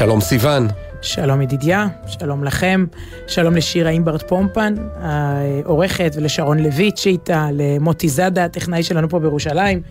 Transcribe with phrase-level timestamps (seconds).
[0.00, 0.68] שלום סיון.
[1.02, 2.84] שלום ידידיה, שלום לכם,
[3.26, 9.82] שלום לשירה אימברט פומפן, העורכת, ולשרון לויט שאיתה, למוטי זאדה, הטכנאי שלנו פה בירושלים,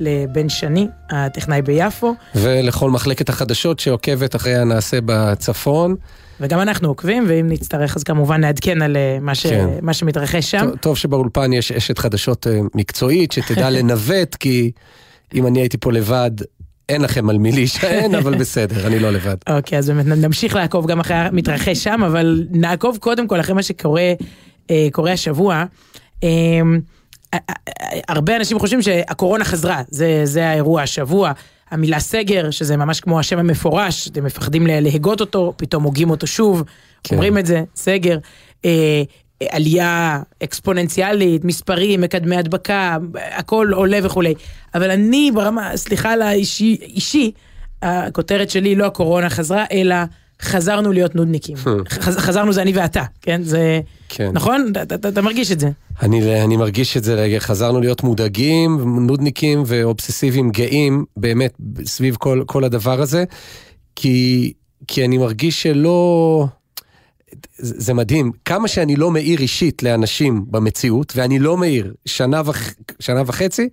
[0.00, 2.14] לבן שני, הטכנאי ביפו.
[2.34, 5.94] ולכל מחלקת החדשות שעוקבת אחרי הנעשה בצפון.
[6.40, 9.46] וגם אנחנו עוקבים, ואם נצטרך אז כמובן נעדכן על אה, מה, ש...
[9.46, 9.68] כן.
[9.82, 10.66] מה שמתרחש שם.
[10.66, 14.70] טוב, טוב שבאולפן יש אשת חדשות אה, מקצועית, שתדע לנווט, כי
[15.34, 16.30] אם אני הייתי פה לבד,
[16.88, 19.36] אין לכם על מי להישען, אבל בסדר, אני לא לבד.
[19.48, 23.62] אוקיי, אז באמת נמשיך לעקוב גם אחרי המתרחש שם, אבל נעקוב קודם כל אחרי מה
[23.62, 24.12] שקורה
[24.70, 25.64] אה, קורה השבוע.
[26.24, 26.28] אה,
[28.08, 31.32] הרבה אנשים חושבים שהקורונה חזרה, זה, זה האירוע השבוע.
[31.70, 36.62] המילה סגר, שזה ממש כמו השם המפורש, אתם מפחדים להגות אותו, פתאום הוגים אותו שוב,
[37.04, 37.14] כן.
[37.14, 38.18] אומרים את זה, סגר.
[39.42, 44.34] אה, עלייה אקספוננציאלית, מספרים, מקדמי הדבקה, הכל עולה וכולי.
[44.74, 47.30] אבל אני ברמה, סליחה על האישי, אישי,
[47.82, 49.96] הכותרת שלי לא הקורונה חזרה, אלא
[50.42, 51.56] חזרנו להיות נודניקים.
[51.98, 53.42] חזרנו זה אני ואתה, כן?
[53.42, 53.80] זה...
[54.08, 54.30] כן.
[54.32, 54.72] נכון?
[55.08, 55.70] אתה מרגיש את זה.
[56.02, 61.52] אני, אני מרגיש את זה רגע, חזרנו להיות מודאגים, נודניקים ואובססיביים גאים, באמת,
[61.84, 63.24] סביב כל, כל הדבר הזה,
[63.96, 64.52] כי,
[64.88, 66.46] כי אני מרגיש שלא...
[67.58, 72.58] זה מדהים, כמה שאני לא מאיר אישית לאנשים במציאות, ואני לא מאיר שנה, וח,
[73.00, 73.68] שנה וחצי,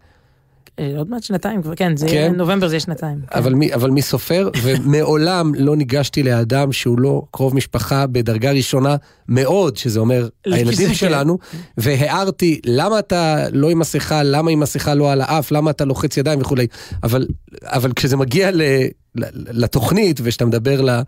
[0.79, 2.33] אה, עוד מעט שנתיים כבר, כן, זה כן?
[2.37, 3.19] נובמבר זה יהיה שנתיים.
[3.29, 3.37] כן.
[3.39, 4.49] אבל, מי, אבל מי סופר?
[4.63, 8.95] ומעולם לא ניגשתי לאדם שהוא לא קרוב משפחה בדרגה ראשונה
[9.29, 10.93] מאוד, שזה אומר הילדים כן.
[10.93, 11.37] שלנו,
[11.77, 16.17] והערתי למה אתה לא עם מסכה, למה עם מסכה לא על האף, למה אתה לוחץ
[16.17, 16.67] ידיים וכולי.
[17.03, 17.27] אבל,
[17.63, 18.61] אבל כשזה מגיע ל,
[19.35, 21.01] לתוכנית ושאתה מדבר לה,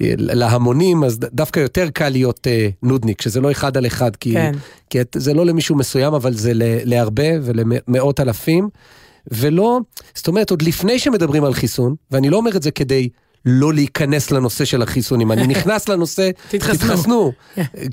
[0.00, 4.52] להמונים, אז דווקא יותר קל להיות אה, נודניק, שזה לא אחד על אחד, כי, כן.
[4.90, 6.52] כי זה לא למישהו מסוים, אבל זה
[6.84, 8.68] להרבה ולמאות אלפים.
[9.30, 9.80] ולא,
[10.14, 13.08] זאת אומרת, עוד לפני שמדברים על חיסון, ואני לא אומר את זה כדי
[13.46, 17.32] לא להיכנס לנושא של החיסונים, אני נכנס לנושא, תתחסנו.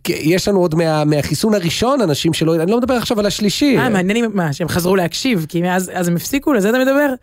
[0.07, 3.77] יש לנו עוד מה, מהחיסון הראשון אנשים שלא, אני לא מדבר עכשיו על השלישי.
[3.77, 7.13] אה, מעניין מה, שהם חזרו להקשיב, כי מאז הם הפסיקו, לזה אתה מדבר?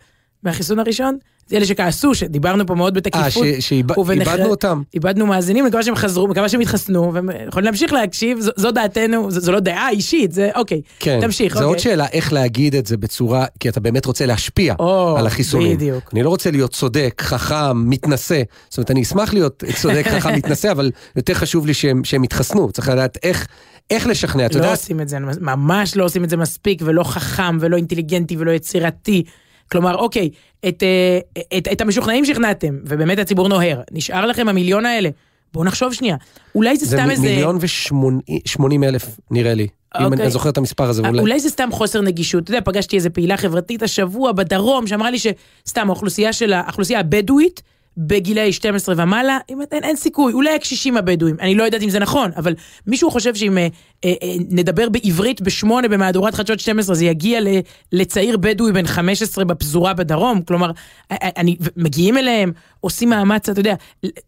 [0.43, 1.17] מהחיסון הראשון?
[1.53, 3.43] אלה שכעסו, שדיברנו פה מאוד בתקיפות.
[3.45, 4.81] אה, שאיבדנו אותם.
[4.93, 9.31] איבדנו מאזינים, מקווה שהם חזרו, מקווה שהם התחסנו, והם יכולים להמשיך להקשיב, זו, זו דעתנו,
[9.31, 11.53] זו, זו לא דעה אישית, זה אוקיי, כן, תמשיך.
[11.53, 11.67] זו אוקיי.
[11.67, 15.77] עוד שאלה, איך להגיד את זה בצורה, כי אתה באמת רוצה להשפיע או, על החיסונים.
[15.77, 16.09] בדיוק.
[16.13, 18.41] אני לא רוצה להיות צודק, חכם, מתנשא.
[18.69, 22.71] זאת אומרת, אני אשמח להיות צודק, חכם, מתנשא, אבל יותר חשוב לי שהם, שהם יתחסנו.
[22.71, 23.47] צריך לדעת איך...
[23.91, 24.67] איך לשכנע, אתה לא יודע?
[24.67, 28.51] לא עושים את זה, ממש לא עושים את זה מספיק, ולא חכם, ולא אינטליגנטי, ולא
[28.51, 29.23] יצירתי.
[29.71, 30.29] כלומר, אוקיי,
[30.67, 31.19] את, אה,
[31.57, 35.09] את, את המשוכנעים שכנעתם, ובאמת הציבור נוהר, נשאר לכם המיליון האלה.
[35.53, 36.15] בואו נחשוב שנייה,
[36.55, 37.21] אולי זה, זה סתם איזה...
[37.21, 39.67] זה מיליון ושמונים אלף, נראה לי.
[39.95, 40.07] אוקיי.
[40.07, 41.19] אם אני זוכר את המספר הזה, אולי...
[41.19, 42.43] אולי זה סתם חוסר נגישות.
[42.43, 47.61] אתה יודע, פגשתי איזה פעילה חברתית השבוע בדרום, שאמרה לי שסתם האוכלוסייה של האוכלוסייה הבדואית,
[47.97, 52.31] בגילאי 12 ומעלה, אין, אין סיכוי, אולי הקשישים הבדואים, אני לא יודעת אם זה נכון,
[52.37, 52.53] אבל
[52.87, 53.67] מישהו חושב שאם אה,
[54.05, 57.47] אה, אה, נדבר בעברית בשמונה במהדורת חדשות 12, זה יגיע ל,
[57.91, 60.71] לצעיר בדואי בן 15 בפזורה בדרום, כלומר,
[61.11, 63.75] אה, אה, אני, מגיעים אליהם, עושים מאמץ, אתה יודע,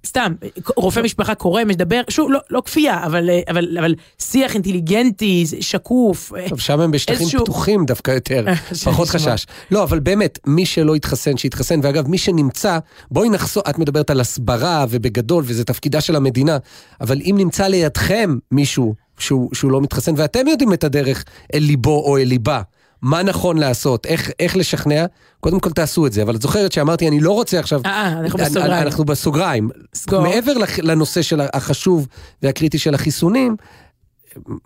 [0.05, 0.33] סתם,
[0.75, 6.31] רופא משפחה קורא, מדבר, שוב, לא, לא כפייה, אבל, אה, אבל, אבל שיח אינטליגנטי, שקוף.
[6.49, 7.43] טוב, שם הם בשטחים איזשהו...
[7.43, 8.45] פתוחים דווקא יותר,
[8.85, 9.45] פחות חשש.
[9.71, 12.79] לא, אבל באמת, מי שלא יתחסן, שיתחסן, ואגב, מי שנמצא,
[13.11, 16.57] בואי נחסוך, את מדברת על הסברה ובגדול, וזה תפקידה של המדינה,
[17.01, 22.03] אבל אם נמצא לידכם מישהו שהוא, שהוא לא מתחסן, ואתם יודעים את הדרך אל ליבו
[22.05, 22.61] או אל ליבה.
[23.01, 25.05] מה נכון לעשות, איך, איך לשכנע,
[25.39, 26.23] קודם כל תעשו את זה.
[26.23, 27.81] אבל את זוכרת שאמרתי, אני לא רוצה עכשיו...
[27.85, 28.83] אה, אה אנחנו בסוגריים.
[28.83, 29.69] אנחנו בסוגריים.
[29.95, 30.21] סגור.
[30.21, 32.07] מעבר לנושא של החשוב
[32.43, 33.55] והקריטי של החיסונים,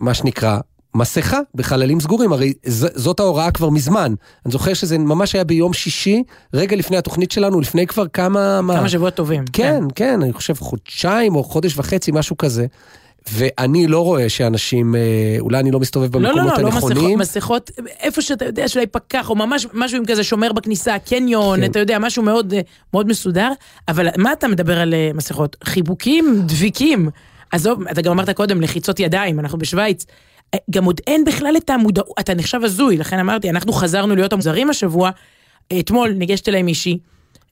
[0.00, 0.58] מה שנקרא,
[0.98, 4.14] מסכה בחללים סגורים, הרי ז, זאת ההוראה כבר מזמן.
[4.46, 6.22] אני זוכר שזה ממש היה ביום שישי,
[6.54, 8.60] רגע לפני התוכנית שלנו, לפני כבר כמה...
[8.62, 8.88] כמה מה...
[8.88, 9.44] שבועות טובים.
[9.52, 12.66] כן, כן, כן, אני חושב חודשיים או חודש וחצי, משהו כזה.
[13.32, 15.00] ואני לא רואה שאנשים, אה,
[15.40, 16.96] אולי אני לא מסתובב במקומות לא, לא, לא, הנכונים.
[16.96, 17.70] לא, מסכות, מסכות,
[18.00, 21.70] איפה שאתה יודע שאולי פקח, או ממש משהו עם כזה שומר בכניסה, קניון, כן.
[21.70, 22.60] אתה יודע, משהו מאוד, אה,
[22.94, 23.52] מאוד מסודר,
[23.88, 25.56] אבל מה אתה מדבר על אה, מסכות?
[25.64, 27.10] חיבוקים, דביקים.
[27.52, 30.06] עזוב, אתה גם אמרת קודם, לחיצות ידיים, אנחנו בשוויץ.
[30.70, 34.70] גם עוד אין בכלל את המודעות, אתה נחשב הזוי, לכן אמרתי, אנחנו חזרנו להיות המוזרים
[34.70, 35.10] השבוע.
[35.78, 36.98] אתמול ניגשת אליי מישהי,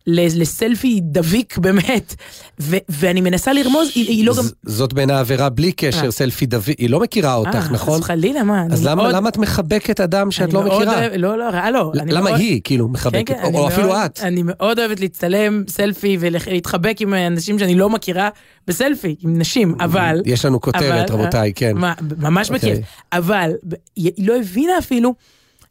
[0.07, 2.15] לסלפי דביק באמת,
[2.61, 4.45] ו- ואני מנסה לרמוז, היא, היא לא גם...
[4.63, 6.11] זאת בין העבירה בלי קשר, אה.
[6.11, 7.95] סלפי דביק, היא לא מכירה אותך, 아, נכון?
[7.95, 8.65] אז חלילה, מה?
[8.71, 9.15] אז למה, מאוד...
[9.15, 10.99] למה את מחבקת אדם שאת לא מכירה?
[10.99, 11.93] אוהב, לא, לא, לא.
[11.95, 12.41] למה מאוד...
[12.41, 14.21] היא, כאילו, מחבקת, כן, כן, או, או אפילו את?
[14.23, 18.29] אני מאוד אוהבת להצטלם סלפי ולהתחבק עם אנשים שאני לא מכירה
[18.67, 20.23] בסלפי, עם נשים, אבל...
[20.25, 21.77] יש לנו כותרת, אבל, רבותיי, כן.
[21.77, 22.55] מה, ממש okay.
[22.55, 22.73] אוקיי.
[22.73, 22.87] בכיף.
[23.13, 23.53] אבל
[23.97, 25.15] היא לא הבינה אפילו,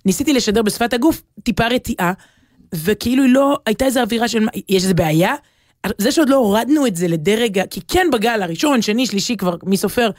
[0.05, 2.13] ניסיתי לשדר בשפת הגוף טיפה רתיעה.
[2.73, 5.33] וכאילו לא, הייתה איזו אווירה של, יש איזה בעיה?
[5.97, 9.77] זה שעוד לא הורדנו את זה לדרג, כי כן בגל הראשון, שני, שלישי, כבר מי
[9.77, 10.09] סופר,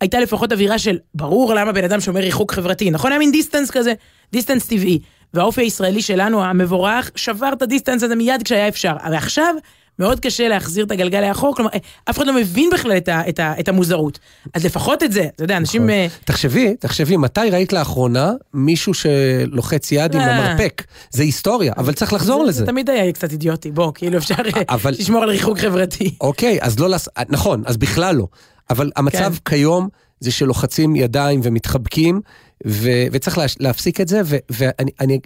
[0.00, 3.12] הייתה לפחות אווירה של ברור למה בן אדם שומר ריחוק חברתי, נכון?
[3.12, 3.94] היה מין distance כזה,
[4.32, 4.98] distance טבעי.
[5.34, 8.92] והאופי הישראלי שלנו, המבורך, שבר את ה distance הזה מיד כשהיה אפשר.
[9.04, 9.54] אבל עכשיו,
[9.98, 11.70] מאוד קשה להחזיר את הגלגל לאחור, כלומר,
[12.10, 14.18] אף אחד לא מבין בכלל את, ה, את, ה, את המוזרות.
[14.54, 15.90] אז לפחות את זה, אתה יודע, אנשים...
[15.90, 20.36] אה, תחשבי, תחשבי, מתי ראית לאחרונה מישהו שלוחץ יד עם אה.
[20.36, 20.82] המרפק?
[21.10, 22.58] זה היסטוריה, אבל צריך לחזור זה, לזה.
[22.60, 26.14] זה תמיד היה קצת אידיוטי, בוא, כאילו אפשר אה, אבל- לשמור על ריחוק חברתי.
[26.20, 26.88] אוקיי, אז לא.
[27.28, 28.26] נכון, אז בכלל לא.
[28.70, 29.50] אבל המצב כן.
[29.56, 29.88] כיום
[30.24, 32.20] זה שלוחצים ידיים ומתחבקים,
[32.66, 32.90] ו...
[33.12, 33.44] וצריך לה...
[33.60, 34.36] להפסיק את זה, ו...
[34.50, 35.18] ואני, אני,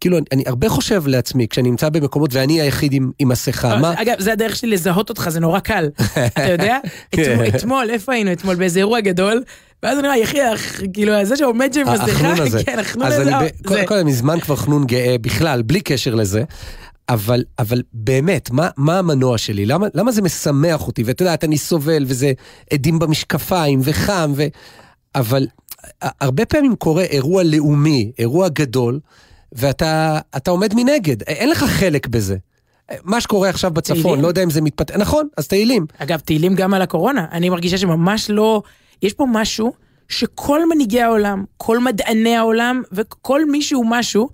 [0.00, 3.94] כאילו, אני הרבה חושב לעצמי, כשאני נמצא במקומות ואני היחיד עם, עם מסכה, מה...
[4.02, 5.88] אגב, זה הדרך שלי לזהות אותך, זה נורא קל.
[6.26, 6.78] אתה יודע?
[7.14, 8.54] אתמול- אתמול, איפה היינו אתמול?
[8.54, 9.42] באיזה אירוע גדול,
[9.82, 10.38] ואז אני אומר, יחי,
[10.92, 12.64] כאילו, זה שעומד שם עם מסכה, החנון הזה.
[12.64, 13.86] כן, החנון אז הזה, אני אה, קודם.
[13.86, 16.44] כל, אני מזמן כבר חנון גאה בכלל, בלי קשר לזה.
[17.08, 19.66] אבל, אבל באמת, מה, מה המנוע שלי?
[19.66, 21.02] למה, למה זה משמח אותי?
[21.02, 22.32] ואת יודעת, אני סובל, וזה
[22.72, 24.46] עדים במשקפיים, וחם, ו...
[25.14, 25.46] אבל
[26.02, 29.00] הרבה פעמים קורה אירוע לאומי, אירוע גדול,
[29.52, 32.36] ואתה אתה עומד מנגד, אין לך חלק בזה.
[33.02, 34.22] מה שקורה עכשיו בצפון, תהילים?
[34.22, 35.86] לא יודע אם זה מתפתח, נכון, אז תהילים.
[35.98, 37.26] אגב, תהילים גם על הקורונה.
[37.32, 38.62] אני מרגישה שממש לא...
[39.02, 39.72] יש פה משהו
[40.08, 44.28] שכל מנהיגי העולם, כל מדעני העולם, וכל מישהו משהו,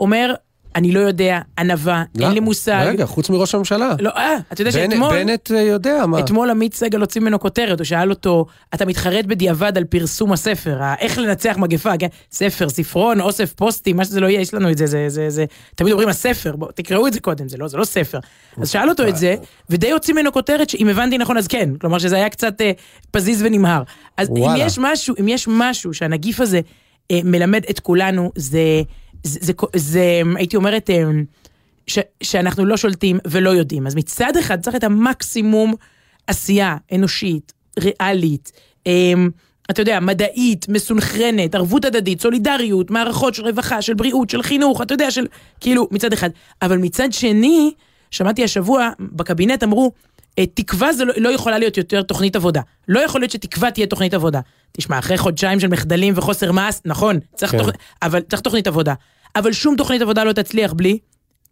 [0.00, 0.34] אומר,
[0.78, 2.84] אני לא יודע, ענווה, אין לי מושג.
[2.88, 3.94] רגע, חוץ מראש הממשלה.
[4.00, 5.12] לא, אה, אתה יודע בנט- שאתמול...
[5.24, 6.18] בנט אה, יודע מה.
[6.18, 10.82] אתמול עמית סגל הוציא ממנו כותרת, הוא שאל אותו, אתה מתחרט בדיעבד על פרסום הספר,
[10.82, 12.06] ה- איך לנצח מגפה, כן?
[12.32, 15.44] ספר, ספרון, אוסף פוסטים, מה שזה לא יהיה, יש לנו את זה, זה, זה, זה,
[15.74, 18.18] תמיד אומרים הספר, בואו, תקראו את זה קודם, זה לא, זה לא ספר.
[18.60, 19.34] אז שאל אותו את זה,
[19.70, 22.72] ודי הוציא ממנו כותרת שאם הבנתי נכון אז כן, כלומר שזה היה קצת אה,
[23.10, 23.82] פזיז ונמהר.
[24.16, 24.64] אז אם וואלה.
[24.64, 26.60] יש משהו, אם יש משהו שהנגיף הזה
[27.10, 28.58] אה, מלמד את כולנו, זה,
[29.22, 31.04] זה, זה, זה, הייתי אומרת, אה,
[31.86, 33.86] ש, שאנחנו לא שולטים ולא יודעים.
[33.86, 35.74] אז מצד אחד צריך את המקסימום
[36.26, 38.52] עשייה אנושית, ריאלית,
[38.86, 39.30] אמ,
[39.70, 44.94] אתה יודע, מדעית, מסונכרנת, ערבות הדדית, סולידריות, מערכות של רווחה, של בריאות, של חינוך, אתה
[44.94, 45.26] יודע, של...
[45.60, 46.30] כאילו, מצד אחד.
[46.62, 47.72] אבל מצד שני,
[48.10, 50.07] שמעתי השבוע, בקבינט אמרו, אה,
[50.46, 52.60] תקווה זה לא, לא יכולה להיות יותר תוכנית עבודה.
[52.88, 54.40] לא יכול להיות שתקווה תהיה תוכנית עבודה.
[54.72, 57.58] תשמע, אחרי חודשיים של מחדלים וחוסר מעש, נכון, צריך, כן.
[57.58, 57.70] תוכ...
[58.02, 58.94] אבל, צריך תוכנית עבודה.
[59.36, 60.98] אבל שום תוכנית עבודה לא תצליח בלי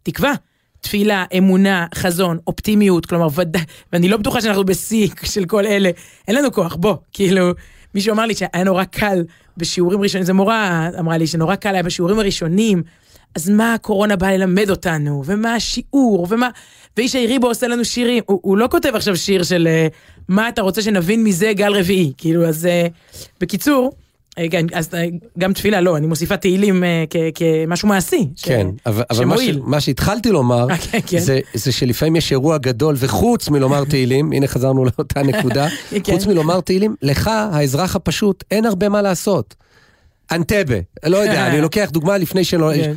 [0.03, 0.33] תקווה.
[0.81, 3.61] תפילה, אמונה, חזון, אופטימיות, כלומר ודאי,
[3.93, 5.89] ואני לא בטוחה שאנחנו בשיא של כל אלה,
[6.27, 7.51] אין לנו כוח, בוא, כאילו,
[7.95, 9.23] מישהו אמר לי שהיה נורא קל
[9.57, 12.83] בשיעורים ראשונים, זו מורה אמרה לי שנורא קל היה בשיעורים הראשונים,
[13.35, 16.49] אז מה הקורונה באה ללמד אותנו, ומה השיעור, ומה,
[16.97, 19.87] ואיש העיריבו עושה לנו שירים, הוא, הוא לא כותב עכשיו שיר של אה,
[20.29, 22.87] מה אתה רוצה שנבין מזה גל רביעי, כאילו, אז אה,
[23.41, 23.91] בקיצור,
[24.39, 24.89] אה, כן, אז
[25.39, 26.83] גם תפילה, לא, אני מוסיפה תהילים
[27.35, 28.27] כמשהו מעשי.
[28.35, 29.49] ש- כן, אבל, אבל מה, ש.
[29.63, 31.19] מה שהתחלתי לומר, כן, כן.
[31.19, 35.67] זה, זה שלפעמים יש אירוע גדול, וחוץ מלומר תהילים, הנה חזרנו לאותה נקודה,
[36.03, 36.13] כן.
[36.13, 39.55] חוץ מלומר תהילים, לך, האזרח הפשוט, אין הרבה מה לעשות.
[40.31, 40.75] אנטבה,
[41.05, 42.93] לא יודע, אני לוקח דוגמה לפני שנולד, כן.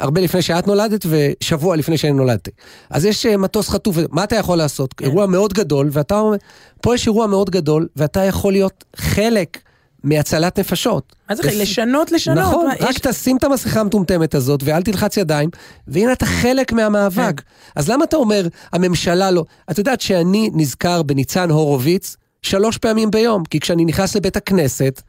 [0.00, 2.50] הרבה לפני שאת נולדת ושבוע לפני שאני נולדתי.
[2.90, 4.94] אז יש אה, מטוס חטוף, מה אתה יכול לעשות?
[4.94, 5.04] כן.
[5.04, 6.36] אירוע מאוד גדול, ואתה אומר,
[6.82, 9.58] פה יש אירוע מאוד גדול, ואתה יכול להיות חלק
[10.04, 11.16] מהצלת נפשות.
[11.30, 12.38] מה זה בס- לשנות, לשנות?
[12.38, 15.50] נכון, מה, רק יש- תשים את המסכה המטומטמת הזאת ואל תלחץ ידיים,
[15.88, 17.42] והנה אתה חלק מהמאבק.
[17.76, 19.44] אז למה אתה אומר, הממשלה לא...
[19.70, 25.02] את יודעת שאני נזכר בניצן הורוביץ שלוש פעמים ביום, כי כשאני נכנס לבית הכנסת,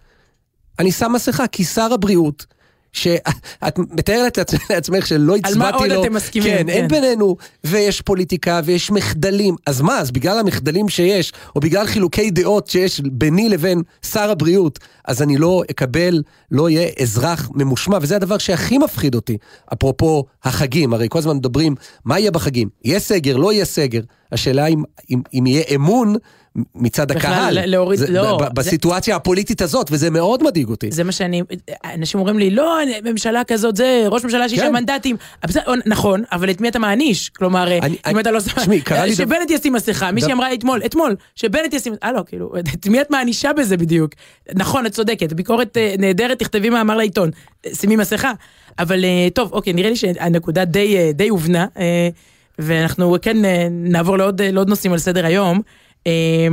[0.80, 2.46] אני שם מסכה, כי שר הבריאות,
[2.94, 6.70] שאת מתארת לעצ- לעצמך שלא על הצבעתי מה לו, עוד אתם מסכימים, כן, כן.
[6.70, 12.30] אין בינינו, ויש פוליטיקה ויש מחדלים, אז מה, אז בגלל המחדלים שיש, או בגלל חילוקי
[12.32, 18.16] דעות שיש ביני לבין שר הבריאות, אז אני לא אקבל, לא אהיה אזרח ממושמע, וזה
[18.16, 19.38] הדבר שהכי מפחיד אותי,
[19.74, 22.70] אפרופו החגים, הרי כל הזמן מדברים, מה יהיה בחגים?
[22.86, 24.02] יהיה סגר, לא יהיה סגר,
[24.32, 26.16] השאלה אם, אם, אם יהיה אמון
[26.76, 30.44] מצד בכלל, הקהל, ל- להוריד- זה, לא, ב- ב- זה- בסיטואציה הפוליטית הזאת, וזה מאוד
[30.44, 30.92] מדאיג אותי.
[30.92, 31.42] זה מה שאני,
[31.94, 34.74] אנשים אומרים לי, לא, ממשלה כזאת, זה ראש ממשלה שישה כן.
[34.74, 35.16] מנדטים.
[35.86, 37.30] נכון, אבל את מי אתה מעניש?
[37.30, 38.40] כלומר, אני- אם אני- אתה לא...
[38.40, 41.94] תשמעי, קרה לי דבר- שבנט ישים מסכה, מישהי דבר- אמרה לי אתמול, אתמול, שבנט ישים...
[42.04, 44.12] אה, לא, כאילו, את מי את מענישה בזה בדיוק?
[44.56, 47.30] נכון, את צודקת, ביקורת אה, נהדרת, תכתבי מאמר לעיתון,
[47.66, 48.32] אה, שימי מסכה.
[48.80, 52.10] אבל אה, טוב, אוקיי, נראה לי שהנקודה די, אה, די הובנה, אה,
[52.60, 55.62] ואנחנו כן אה, נעבור לעוד אה, לעוד נושאים על סדר היום.
[56.08, 56.48] אה,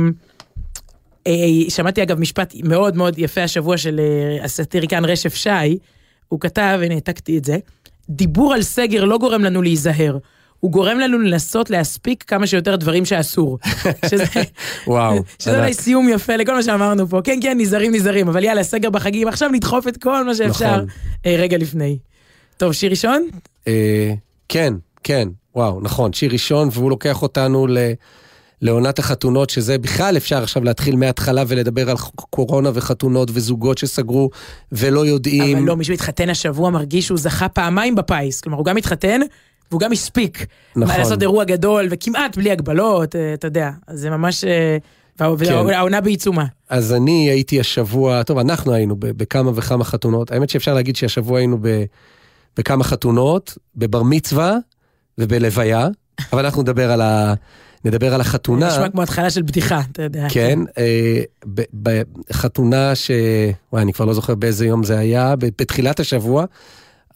[1.27, 5.77] אה, שמעתי אגב משפט מאוד מאוד יפה השבוע של אה, הסאטיריקן רשף שי,
[6.29, 7.57] הוא כתב, הנה העתקתי את זה,
[8.09, 10.17] דיבור על סגר לא גורם לנו להיזהר,
[10.59, 13.59] הוא גורם לנו לנסות להספיק כמה שיותר דברים שאסור.
[14.09, 14.23] שזה,
[14.87, 15.59] וואו, שזה.
[15.59, 19.27] אולי סיום יפה לכל מה שאמרנו פה, כן כן נזהרים נזהרים, אבל יאללה סגר בחגים,
[19.27, 20.87] עכשיו נדחוף את כל מה שאפשר נכון.
[21.25, 21.97] רגע לפני.
[22.57, 23.27] טוב, שיר ראשון?
[24.49, 25.27] כן, כן.
[25.55, 27.77] וואו, נכון, שיר ראשון, והוא לוקח אותנו ל...
[28.63, 34.29] לעונת החתונות, שזה בכלל אפשר עכשיו להתחיל מההתחלה ולדבר על קורונה וחתונות וזוגות שסגרו
[34.71, 35.57] ולא יודעים.
[35.57, 38.41] אבל לא, מי שהתחתן השבוע מרגיש שהוא זכה פעמיים בפיס.
[38.41, 39.21] כלומר, הוא גם התחתן
[39.71, 40.45] והוא גם הספיק.
[40.75, 40.97] נכון.
[40.97, 43.69] לעשות אירוע גדול וכמעט בלי הגבלות, אה, אתה יודע.
[43.89, 44.43] זה ממש...
[44.43, 44.77] אה,
[45.19, 46.03] והעונה כן.
[46.03, 46.45] בעיצומה.
[46.69, 50.31] אז אני הייתי השבוע, טוב, אנחנו היינו בכמה וכמה חתונות.
[50.31, 51.57] האמת שאפשר להגיד שהשבוע היינו
[52.57, 54.57] בכמה חתונות, בבר מצווה
[55.17, 55.87] ובלוויה,
[56.33, 57.33] אבל אנחנו נדבר על ה...
[57.85, 58.67] נדבר על החתונה.
[58.67, 60.27] נשמע כמו התחלה של בדיחה, אתה יודע.
[60.29, 61.21] כן, אה,
[61.83, 63.11] בחתונה ש...
[63.73, 66.45] וואי, אני כבר לא זוכר באיזה יום זה היה, בתחילת השבוע,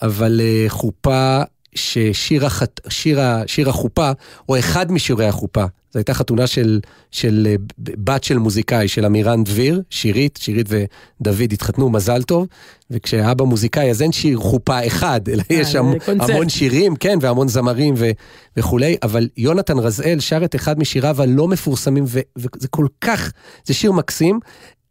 [0.02, 1.42] אבל אה, חופה
[1.76, 2.80] ששיר החת...
[2.90, 4.12] שיר, שיר החופה,
[4.50, 6.80] או אחד משירי החופה, זו הייתה חתונה של,
[7.12, 12.48] של אה, בת של מוזיקאי, של עמירן דביר, שירית, שירית ודוד התחתנו, מזל טוב,
[12.92, 17.48] וכשאבא מוזיקאי אז אין שיר חופה אחד, אלא אה, יש המ, המון שירים, כן, והמון
[17.48, 18.10] זמרים ו,
[18.58, 23.32] וכולי, אבל יונתן רזאל שר את אחד משיריו הלא מפורסמים, ו, וזה כל כך,
[23.66, 24.40] זה שיר מקסים.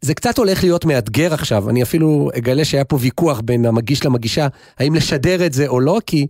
[0.01, 4.47] זה קצת הולך להיות מאתגר עכשיו, אני אפילו אגלה שהיה פה ויכוח בין המגיש למגישה,
[4.79, 6.27] האם לשדר את זה או לא, כי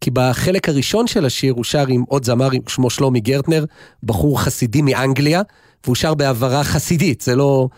[0.00, 3.64] כי בחלק הראשון של השיר הוא שר עם עוד זמר שמו שלומי גרטנר,
[4.02, 5.42] בחור חסידי מאנגליה,
[5.84, 7.68] והוא שר בהעברה חסידית, זה לא,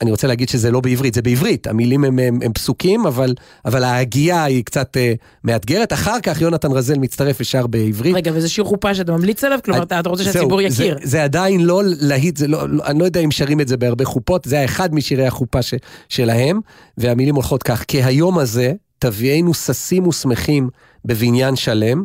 [0.00, 3.34] אני רוצה להגיד שזה לא בעברית, זה בעברית, המילים הם, הם, הם פסוקים, אבל,
[3.64, 5.00] אבל ההגייה היא קצת uh,
[5.44, 5.92] מאתגרת.
[5.92, 8.14] אחר כך יונתן רזל מצטרף ושר בעברית.
[8.14, 9.58] רגע, וזה שיר חופה שאתה ממליץ עליו?
[9.64, 10.98] כלומר, אתה, אתה רוצה שהציבור זהו, יכיר.
[11.02, 13.76] זה, זה עדיין לא להיט, זה לא, לא, אני לא יודע אם שרים את זה
[13.76, 15.74] בהרבה חופות, זה היה אחד משירי החופה ש,
[16.08, 16.60] שלהם,
[16.98, 20.68] והמילים הולכות כך, כי היום הזה תביאנו ששים ושמחים
[21.08, 22.04] בבניין שלם,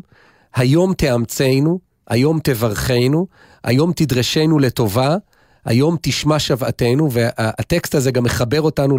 [0.55, 3.27] היום תאמצנו, היום תברכנו,
[3.63, 5.15] היום תדרשנו לטובה,
[5.65, 8.97] היום תשמע שוועתנו, והטקסט הזה גם מחבר אותנו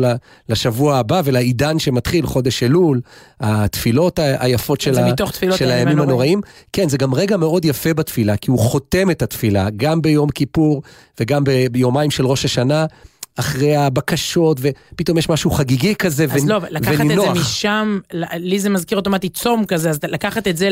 [0.48, 3.00] לשבוע הבא ולעידן שמתחיל, חודש אלול,
[3.40, 5.08] התפילות היפות של, ה...
[5.56, 6.40] של הימים הנוראים.
[6.72, 10.82] כן, זה גם רגע מאוד יפה בתפילה, כי הוא חותם את התפילה, גם ביום כיפור
[11.20, 12.86] וגם ביומיים של ראש השנה.
[13.36, 16.64] אחרי הבקשות, ופתאום יש משהו חגיגי כזה, ונינוח.
[16.64, 17.28] אז לא, לקחת ונינוח.
[17.28, 17.98] את זה משם,
[18.36, 20.68] לי זה מזכיר אוטומטית צום כזה, אז לקחת את זה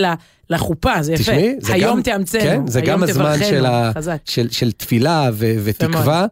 [0.51, 1.23] לחופה, זה יפה.
[1.23, 3.93] תשמעי, זה היום גם, תאמצנו, כן, זה גם הזמן של, ה,
[4.25, 6.27] של, של תפילה ו, ותקווה,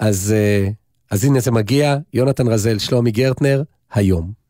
[0.00, 0.68] אז, אה,
[1.10, 3.62] אז הנה זה מגיע, יונתן רזל, שלומי גרטנר,
[3.94, 4.41] היום.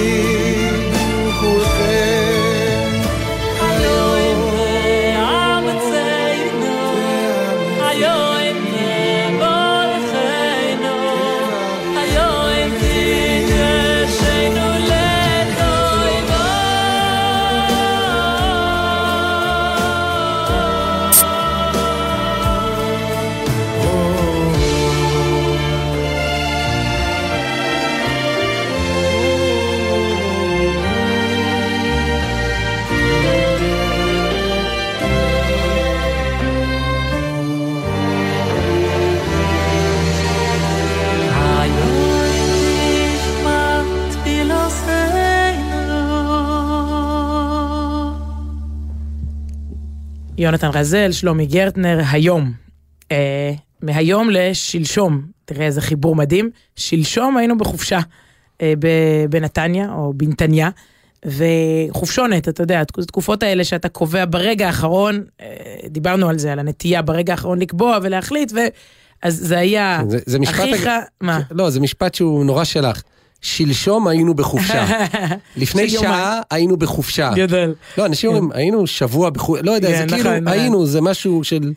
[0.00, 1.79] חיים
[50.40, 52.52] יונתן רזל, שלומי גרטנר, היום.
[53.12, 56.50] אה, מהיום לשלשום, תראה איזה חיבור מדהים.
[56.76, 57.98] שלשום היינו בחופשה
[58.62, 58.72] אה,
[59.30, 60.70] בנתניה, או בנתניה,
[61.26, 65.46] וחופשונת, אתה יודע, התקופות האלה שאתה קובע ברגע האחרון, אה,
[65.86, 68.58] דיברנו על זה, על הנטייה ברגע האחרון לקבוע ולהחליט, ו...
[69.22, 70.54] אז זה היה זה, זה משפט...
[70.54, 71.02] אחיך, הג...
[71.20, 71.40] מה?
[71.50, 73.02] לא, זה משפט שהוא נורא שלך.
[73.42, 74.86] שלשום היינו בחופשה.
[75.56, 75.90] לפני.
[75.90, 77.30] שעה היינו בחופשה.
[77.34, 77.74] גדול.
[77.98, 80.48] לא, אנשים אומרים, היינו שבוע בחופשה, לא יודע, כן, זה נכון, כאילו, נכון.
[80.48, 81.72] היינו, זה משהו של...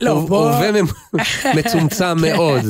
[0.00, 0.70] לא, בוא- הווה
[1.58, 2.62] מצומצם מאוד.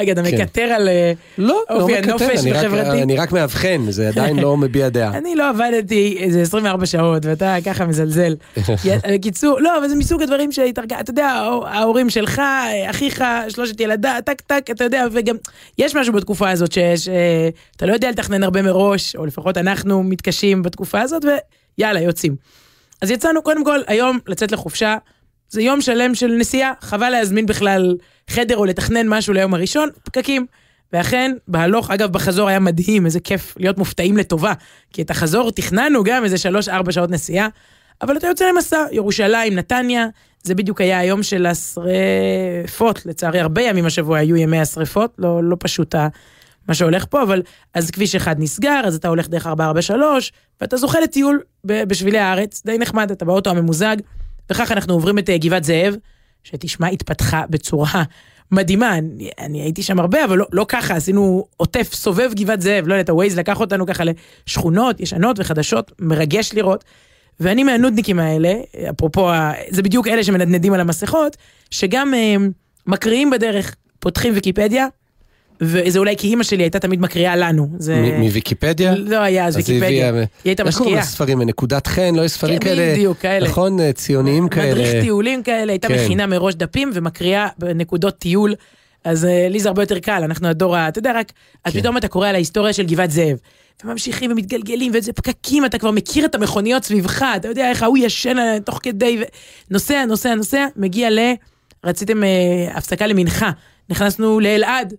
[0.00, 0.34] רגע, אתה כן.
[0.34, 0.88] מקטר על...
[0.88, 3.02] אה, לא, לא אופי מקטר, הנופש החברתי.
[3.02, 5.18] אני רק מאבחן, זה עדיין לא מביע דעה.
[5.18, 8.36] אני לא עבדתי איזה 24 שעות, ואתה ככה מזלזל.
[9.12, 12.42] בקיצור, לא, אבל זה מסוג הדברים שהתארגן, אתה יודע, ההור- ההורים שלך,
[12.90, 15.36] אחיך, שלושת ילדיו, טק טק, אתה יודע, וגם
[15.78, 21.00] יש משהו בתקופה הזאת שאתה לא יודע לתכנן הרבה מראש, או לפחות אנחנו מתקשים בתקופה
[21.00, 21.22] הזאת,
[21.78, 22.36] ויאללה, יוצאים.
[23.02, 24.96] אז יצאנו קודם כל היום לצאת לחופשה,
[25.52, 27.96] זה יום שלם של נסיעה, חבל להזמין בכלל
[28.30, 30.46] חדר או לתכנן משהו ליום הראשון, פקקים.
[30.92, 34.52] ואכן, בהלוך, אגב, בחזור היה מדהים, איזה כיף להיות מופתעים לטובה.
[34.92, 37.48] כי את החזור תכננו גם איזה שלוש-ארבע שעות נסיעה,
[38.02, 40.06] אבל אתה יוצא למסע, ירושלים, נתניה,
[40.42, 45.56] זה בדיוק היה היום של השרפות, לצערי הרבה ימים השבוע היו ימי השרפות, לא, לא
[45.58, 45.94] פשוט
[46.68, 47.42] מה שהולך פה, אבל
[47.74, 52.78] אז כביש אחד נסגר, אז אתה הולך דרך 443, ואתה זוכה לטיול בשבילי הארץ, די
[52.78, 53.96] נחמד, אתה באוטו הממוזג,
[54.52, 55.94] וכך אנחנו עוברים את אה, גבעת זאב,
[56.44, 58.02] שתשמע, התפתחה בצורה
[58.50, 62.86] מדהימה, אני, אני הייתי שם הרבה, אבל לא, לא ככה, עשינו עוטף סובב גבעת זאב,
[62.86, 64.04] לא יודעת, הווייז לקח אותנו ככה
[64.46, 66.84] לשכונות ישנות וחדשות, מרגש לראות.
[67.40, 68.54] ואני מהנודניקים האלה,
[68.90, 69.30] אפרופו,
[69.70, 71.36] זה בדיוק אלה שמנדנדים על המסכות,
[71.70, 72.36] שגם אה,
[72.86, 74.86] מקריאים בדרך, פותחים ויקיפדיה,
[75.60, 77.68] וזה אולי כי אימא שלי הייתה תמיד מקריאה לנו.
[77.78, 78.14] זה...
[78.18, 78.94] מוויקיפדיה?
[78.94, 80.12] לא היה אז ויקיפדיה.
[80.14, 81.10] היא הייתה איך קוראים משקיעה.
[81.10, 81.42] לספרים?
[81.42, 82.14] נקודת חן?
[82.14, 82.92] לא יש ספרים כן, כאלה?
[82.92, 83.48] בדיוק, כאלה.
[83.48, 84.70] נכון, אה, ציוניים כאלה.
[84.70, 85.94] מדריך טיולים כאלה, הייתה כן.
[85.94, 88.54] מכינה מראש דפים ומקריאה בנקודות טיול.
[89.04, 90.88] אז אה, לי זה הרבה יותר קל, אנחנו הדור ה...
[90.88, 91.32] אתה יודע, רק...
[91.64, 91.80] אז כן.
[91.80, 93.36] פתאום אתה קורא על ההיסטוריה של גבעת זאב.
[93.84, 98.30] וממשיכים ומתגלגלים, ואיזה פקקים, אתה כבר מכיר את המכוניות סביבך, אתה יודע איך ההוא ישן
[98.30, 99.22] עליהם תוך כדי, ו...
[99.70, 101.18] נוסע, נוסע, נוסע, מגיע ל...
[101.84, 102.28] רציתם אה,
[102.74, 103.50] הפסקה למנחה,
[103.90, 104.94] נכנסנו לאלעד.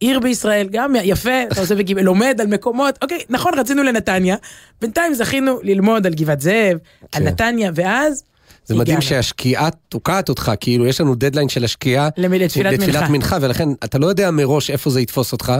[0.00, 1.98] עיר בישראל, גם יפה, אתה עושה בגיב...
[1.98, 4.36] לומד על מקומות, אוקיי, נכון, רצינו לנתניה,
[4.80, 6.78] בינתיים זכינו ללמוד על גבעת זאב,
[7.12, 7.26] על כן.
[7.26, 8.22] נתניה, ואז
[8.66, 9.08] זה מדהים הגענו.
[9.08, 13.08] שהשקיעה תוקעת אותך, כאילו יש לנו דדליין של השקיעה לתפילת מנחה.
[13.08, 15.52] מנחה, ולכן אתה לא יודע מראש איפה זה יתפוס אותך.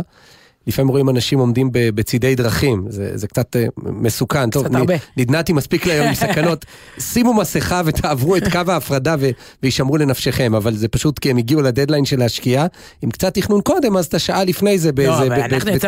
[0.66, 4.50] לפעמים רואים אנשים עומדים בצידי דרכים, זה, זה קצת אה, מסוכן.
[4.50, 4.94] טוב, קצת הרבה.
[5.16, 6.64] נדנדתי מספיק להיום עם סכנות.
[6.98, 9.30] שימו מסכה ותעברו את קו ההפרדה ו-
[9.62, 12.66] וישמרו לנפשכם, אבל זה פשוט כי הם הגיעו לדדליין של השקיעה.
[13.02, 15.84] עם קצת תכנון קודם, אז אתה שעה לפני זה באיזה לא, בית כנסת.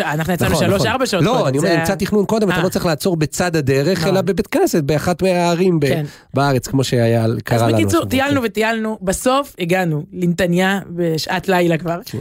[0.00, 0.86] אנחנו יצאנו נכון, שלוש, נכון.
[0.86, 2.62] ארבע שעות לא, אני אומר, עם קצת תכנון קודם, אתה אה.
[2.62, 4.10] לא צריך לעצור בצד הדרך, נכון.
[4.10, 6.04] אלא בבית כנסת, באחת מהערים כן.
[6.34, 7.72] בארץ, כמו שהיה, קרה אז לנו.
[7.72, 8.10] בקיצור, השבוע.
[8.10, 12.18] טיילנו וטיילנו, בסוף הגענו לנתניה בשעת לילה כבר, כן.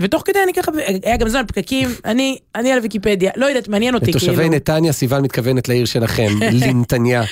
[0.00, 0.72] ותוך כדי אני ככה,
[1.04, 4.92] היה גם זמן פקקים, אני, אני על ויקיפדיה, לא יודעת, מעניין אותי, לתושבי כאילו, נתניה,
[4.92, 6.28] סיוון מתכוונת לעיר שלכם,
[6.60, 7.22] לנתניה.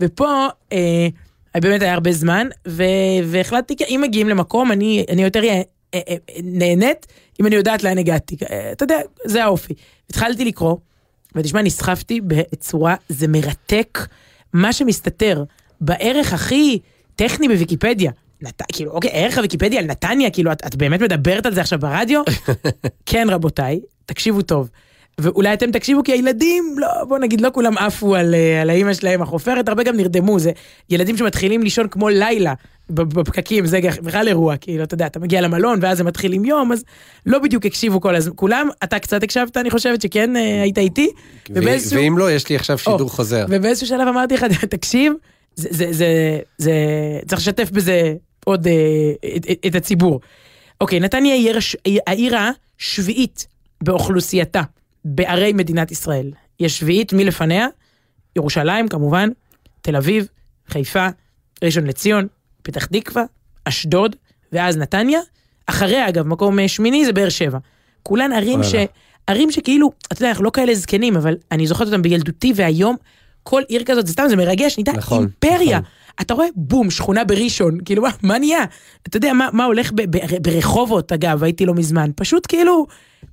[0.00, 1.08] ופה אה,
[1.54, 2.82] באמת היה הרבה זמן, ו...
[3.24, 5.62] והחלטתי, אם מגיעים למקום, אני, אני יותר אה,
[5.94, 7.06] אה, אה, נהנית
[7.40, 9.74] אם אני יודעת לאן הגעתי, אה, אתה יודע, זה האופי.
[10.10, 10.76] התחלתי לקרוא,
[11.34, 13.98] ותשמע, נסחפתי בצורה, זה מרתק,
[14.52, 15.44] מה שמסתתר
[15.80, 16.78] בערך הכי
[17.16, 18.12] טכני בוויקיפדיה.
[18.42, 18.62] נת...
[18.72, 22.22] כאילו, אוקיי, ערך הוויקיפדיה על נתניה, כאילו, את, את באמת מדברת על זה עכשיו ברדיו?
[23.06, 24.68] כן, רבותיי, תקשיבו טוב.
[25.20, 28.94] ואולי אתם תקשיבו כי הילדים, לא, בוא נגיד, לא כולם עפו על, אה, על האימא
[28.94, 30.52] שלהם החופרת, הרבה גם נרדמו, זה
[30.90, 32.54] ילדים שמתחילים לישון כמו לילה
[32.90, 36.84] בפקקים, זה בכלל אירוע, כאילו, אתה יודע, אתה מגיע למלון ואז הם מתחילים יום, אז
[37.26, 41.10] לא בדיוק הקשיבו כל הזמן, כולם, אתה קצת הקשבת, אני חושבת שכן, אה, היית איתי,
[41.50, 42.00] ובאיזשהו...
[42.00, 43.46] ואם לא, יש לי עכשיו שידור או, חוזר.
[43.48, 45.12] ובאיזשהו שלב אמרתי לך, תקשיב,
[45.56, 46.72] זה, זה, זה, זה,
[47.26, 48.14] צריך לשתף בזה
[48.50, 48.72] עוד אה,
[49.36, 50.20] את, את, את הציבור.
[50.80, 52.34] אוקיי, נתניה היא העיר הש- העיר
[52.78, 53.46] השביעית
[53.82, 54.62] באוכלוסייתה
[55.04, 56.30] בערי מדינת ישראל.
[56.60, 57.66] יש שביעית מלפניה,
[58.36, 59.28] ירושלים כמובן,
[59.82, 60.28] תל אביב,
[60.68, 61.08] חיפה,
[61.64, 62.26] ראשון לציון,
[62.62, 63.24] פתח תקווה,
[63.64, 64.16] אשדוד,
[64.52, 65.20] ואז נתניה.
[65.66, 67.58] אחריה אגב, מקום אה, שמיני זה באר שבע.
[68.02, 68.74] כולן ערים ש...
[69.26, 72.96] ערים שכאילו, אתה יודע, אנחנו לא כאלה זקנים, אבל אני זוכרת אותם בילדותי, והיום
[73.42, 75.78] כל עיר כזאת, זה סתם, זה מרגש, נהייתה נכון, אימפריה.
[75.78, 75.90] נכון.
[76.20, 78.64] אתה רואה, בום, שכונה בראשון, כאילו, מה, מה נהיה?
[79.08, 82.86] אתה יודע, מה, מה הולך ב, ב, ברחובות, אגב, הייתי לא מזמן, פשוט כאילו,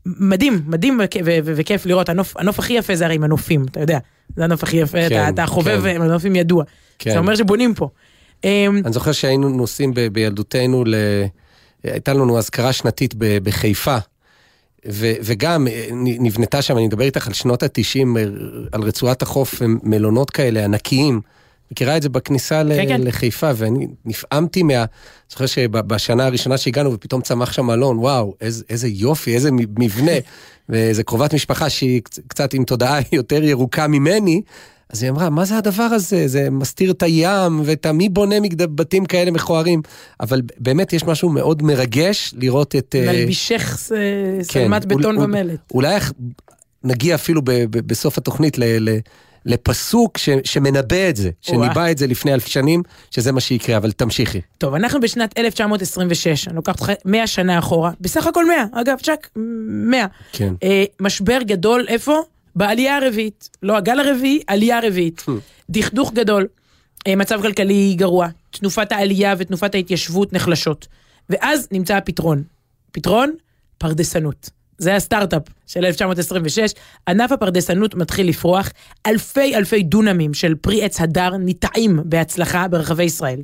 [0.06, 3.66] מדהים, מדהים וכ- ו- ו- וכיף לראות, הנוף, הנוף הכי יפה זה הרי עם הנופים,
[3.72, 4.00] אתה יודע,
[4.36, 5.96] זה הנוף הכי יפה, כן, אתה, אתה חובב כן.
[5.96, 6.64] עם הנופים ידוע.
[7.00, 7.12] כן.
[7.12, 7.90] זה אומר שבונים פה.
[8.44, 10.96] אמ, אני זוכר שהיינו נוסעים ב- בילדותנו, ל...
[11.84, 13.98] הייתה לנו אזכרה שנתית ב- בחיפה,
[14.90, 18.18] ו- וגם אה, נבנתה שם, אני מדבר איתך על שנות התשעים,
[18.72, 21.22] על רצועת החוף, מלונות כאלה ענקיים.
[21.72, 23.02] מכירה את זה בכניסה ל- כן, כן.
[23.02, 24.86] לחיפה, ואני נפעמתי מה...
[25.32, 30.12] זוכר שבשנה הראשונה שהגענו ופתאום צמח שם מלון, וואו, איזה, איזה יופי, איזה מבנה.
[30.70, 34.42] ואיזה קרובת משפחה שהיא קצ- קצת עם תודעה יותר ירוקה ממני,
[34.90, 36.28] אז היא אמרה, מה זה הדבר הזה?
[36.28, 37.92] זה מסתיר את הים ואת ה...
[37.92, 38.36] מי בונה.
[38.58, 39.82] בתים כאלה מכוערים?
[40.20, 42.96] אבל באמת יש משהו מאוד מרגש לראות את...
[43.00, 43.92] אה, מלבישך ס-
[44.48, 45.60] כן, שלמת בטון ומלט.
[45.74, 45.96] אולי
[46.84, 48.98] נגיע אפילו ב, ב, בסוף התוכנית ל, ל,
[49.46, 53.92] לפסוק ש, שמנבא את זה, שניבא את זה לפני אלף שנים, שזה מה שיקרה, אבל
[53.92, 54.42] תמשיכי.
[54.58, 59.30] טוב, אנחנו בשנת 1926, אני לוקחת אותך 100 שנה אחורה, בסך הכל 100, אגב, צ'אק,
[59.36, 60.06] 100.
[60.32, 60.54] כן.
[60.64, 62.22] אה, משבר גדול, איפה?
[62.56, 63.50] בעלייה הרביעית.
[63.64, 65.26] לא הגל הרביעי, עלייה רביעית.
[65.70, 66.48] דכדוך גדול,
[67.08, 70.88] אה, מצב כלכלי גרוע, תנופת העלייה ותנופת ההתיישבות נחלשות.
[71.30, 72.44] ואז נמצא הפתרון.
[72.92, 73.32] פתרון?
[73.78, 74.50] פרדסנות.
[74.78, 76.72] זה הסטארט-אפ של 1926,
[77.08, 78.70] ענף הפרדסנות מתחיל לפרוח,
[79.06, 83.40] אלפי אלפי דונמים של פרי עץ הדר ניטעים בהצלחה ברחבי ישראל.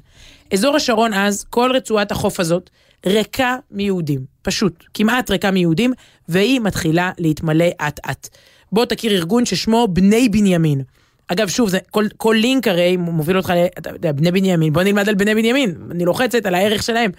[0.54, 2.70] אזור השרון אז, כל רצועת החוף הזאת,
[3.06, 5.94] ריקה מיהודים, פשוט, כמעט ריקה מיהודים,
[6.30, 8.30] והיא מתחילה להתמלא אט-אט.
[8.72, 10.82] בוא תכיר ארגון ששמו בני בנימין.
[11.28, 13.66] אגב, שוב, זה, כל, כל לינק הרי מוביל אותך ל...
[13.78, 17.12] אתה יודע, בני בנימין, בוא נלמד על בני בנימין, אני לוחצת על הערך שלהם.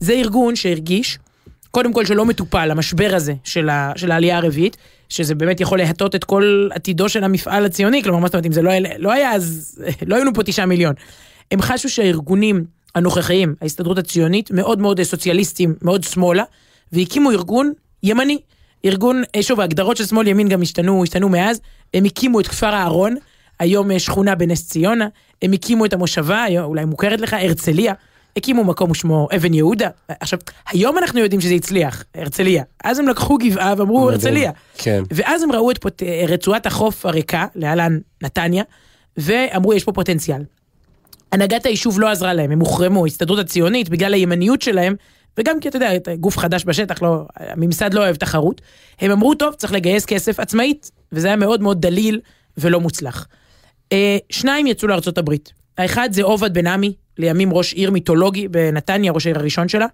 [0.00, 1.18] זה ארגון שהרגיש,
[1.72, 4.76] קודם כל שלא מטופל, המשבר הזה של, ה, של העלייה הרביעית,
[5.08, 8.52] שזה באמת יכול להטות את כל עתידו של המפעל הציוני, כלומר, מה זאת אומרת, אם
[8.52, 10.94] זה לא, לא היה, אז לא היינו פה תשעה מיליון.
[11.50, 16.44] הם חשו שהארגונים הנוכחיים, ההסתדרות הציונית, מאוד מאוד סוציאליסטים, מאוד שמאלה,
[16.92, 18.38] והקימו ארגון ימני.
[18.84, 21.60] ארגון, אה, שוב, ההגדרות של שמאל ימין גם השתנו, השתנו מאז,
[21.94, 23.16] הם הקימו את כפר אהרון,
[23.58, 25.08] היום אה, שכונה בנס ציונה,
[25.42, 27.94] הם הקימו את המושבה, אולי מוכרת לך, הרצליה,
[28.36, 29.88] הקימו מקום ושמו אבן יהודה.
[30.08, 32.64] עכשיו, היום אנחנו יודעים שזה הצליח, הרצליה.
[32.84, 34.10] אז הם לקחו גבעה ואמרו.
[34.10, 34.50] הרצליה.
[34.78, 35.02] כן.
[35.10, 36.02] ואז הם ראו את פוט...
[36.28, 38.64] רצועת החוף הריקה, להלן נתניה,
[39.16, 40.42] ואמרו יש פה פוטנציאל.
[41.32, 44.94] הנהגת היישוב לא עזרה להם, הם הוחרמו, ההסתדרות הציונית, בגלל הימניות שלהם,
[45.38, 45.90] וגם כי אתה יודע,
[46.20, 48.60] גוף חדש בשטח, לא, הממסד לא אוהב תחרות,
[49.00, 52.20] הם אמרו, טוב, צריך לגייס כסף עצמאית, וזה היה מאוד מאוד דליל
[52.58, 53.26] ולא מוצלח.
[53.92, 55.52] אה, שניים יצאו לארצות הברית.
[55.78, 59.86] האחד זה עובד בן עמי, לימים ראש עיר מיתולוגי בנתניה, ראש העיר הראשון שלה.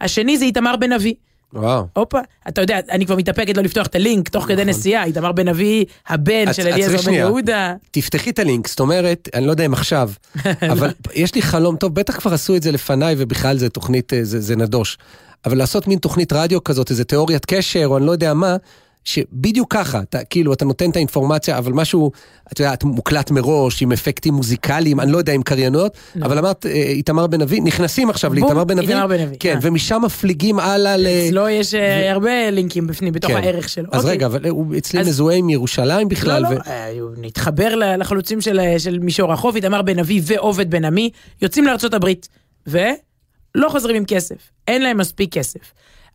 [0.00, 1.14] השני זה איתמר בן אבי,
[1.52, 1.86] וואו.
[1.92, 5.48] הופה, אתה יודע, אני כבר מתאפקת לא לפתוח את הלינק תוך כדי נסיעה, איתמר בן
[5.48, 7.12] אבי, הבן של אליעזר בן.
[7.12, 7.74] יהודה.
[7.90, 10.10] תפתחי את הלינק, זאת אומרת, אני לא יודע אם עכשיו,
[10.72, 14.24] אבל יש לי חלום, טוב, בטח כבר עשו את זה לפניי, ובכלל זה תוכנית, אה,
[14.24, 14.98] זה, זה נדוש.
[15.44, 18.56] אבל לעשות מין תוכנית רדיו כזאת, איזה תיאוריית קשר, או אני לא יודע מה,
[19.04, 22.10] שבדיוק ככה, אתה, כאילו, אתה נותן את האינפורמציה, אבל משהו,
[22.52, 26.72] את יודעת, מוקלט מראש, עם אפקטים מוזיקליים, אני לא יודע, עם קריינות, אבל אמרת, אה,
[26.72, 28.92] איתמר בן אבי, נכנסים עכשיו לאיתמר בן אבי,
[29.40, 29.58] כן, אה.
[29.62, 31.06] ומשם מפליגים הלאה ל...
[31.06, 33.36] אצלו יש אה, הרבה לינקים בפנים, בתוך כן.
[33.36, 33.88] הערך שלו.
[33.92, 34.10] אז אוקיי.
[34.16, 37.74] רגע, אבל הוא אצלי אז- מזוהה עם ירושלים בכלל, לא, ו- לא, אה, הוא נתחבר
[37.74, 41.10] לחלוצים של, אה, של מישור החוף, איתמר בן אבי ועובד בן עמי,
[41.42, 42.28] יוצאים לארצות הברית,
[42.66, 44.36] ולא חוזרים עם כסף,
[44.68, 45.60] אין להם מספיק כסף.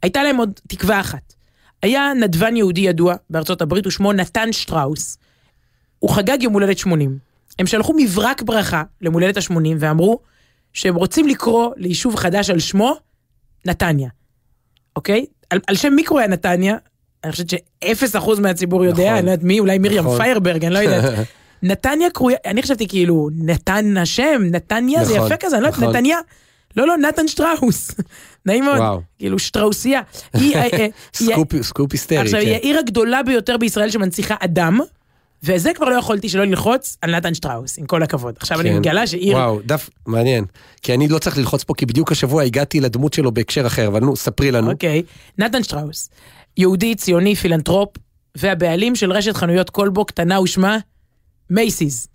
[0.04, 1.34] הייתה להם עוד תקווה אחת.
[1.84, 5.18] היה נדבן יהודי ידוע בארצות הברית, ושמו נתן שטראוס.
[6.00, 7.18] הוא חגג יום הולדת 80.
[7.60, 10.20] הם שלחו מברק ברכה למול הולדת ה-80 ואמרו
[10.74, 12.96] שהם רוצים לקרוא ליישוב חדש על שמו
[13.66, 14.10] נתניה.
[14.96, 15.26] אוקיי?
[15.50, 16.78] על, על שם מי קורא נתניה?
[17.24, 19.18] אני חושבת שאפס אחוז מהציבור יודע, נכון.
[19.18, 20.18] אני לא יודעת מי, אולי מרים נכון.
[20.18, 21.28] פיירברג, אני לא יודעת.
[21.64, 25.82] נתניה קרויה, אני חשבתי כאילו, נתן השם, נתניה זה נכון, יפה כזה, אני לא יודעת,
[25.82, 25.96] נכון.
[25.96, 26.18] נתניה.
[26.78, 27.92] לא, לא, נתן שטראוס.
[28.46, 28.78] נעים מאוד.
[28.78, 29.02] וואו.
[29.20, 30.02] כאילו שטראוסייה.
[30.36, 30.88] אה, אה,
[31.62, 32.54] סקופ, היסטרי, עכשיו, היא כן.
[32.54, 34.80] העיר הגדולה ביותר בישראל שמנציחה אדם,
[35.44, 38.36] וזה כבר לא יכולתי שלא ללחוץ על נתן שטראוס, עם כל הכבוד.
[38.40, 38.78] עכשיו אני כן.
[38.78, 39.38] מגלה שעיר...
[39.38, 40.46] וואו, דף, מעניין.
[40.82, 44.00] כי אני לא צריך ללחוץ פה, כי בדיוק השבוע הגעתי לדמות שלו בהקשר אחר, אבל
[44.00, 44.72] נו, ספרי לנו.
[44.72, 45.04] אוקיי.
[45.38, 46.10] נתן שטראוס,
[46.58, 47.90] יהודי, ציוני, פילנטרופ,
[48.38, 50.78] והבעלים של רשת חנויות כלבו קטנה ושמה
[51.50, 52.08] מייסיס.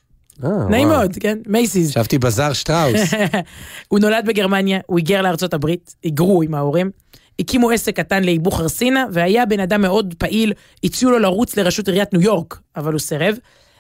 [0.44, 0.88] אה, נעים.
[0.88, 1.38] מאוד, כן?
[1.46, 1.90] מייסיס.
[1.90, 3.00] חשבתי בזאר שטראוס.
[3.88, 6.90] הוא נולד בגרמניה, הוא היגר לארצות הברית, היגרו עם ההורים.
[7.38, 10.52] הקימו עסק קטן לייבוא חרסינה, והיה בן אדם מאוד פעיל,
[10.84, 13.36] הציעו לו לרוץ לראשות עיריית ניו יורק, אבל הוא סירב,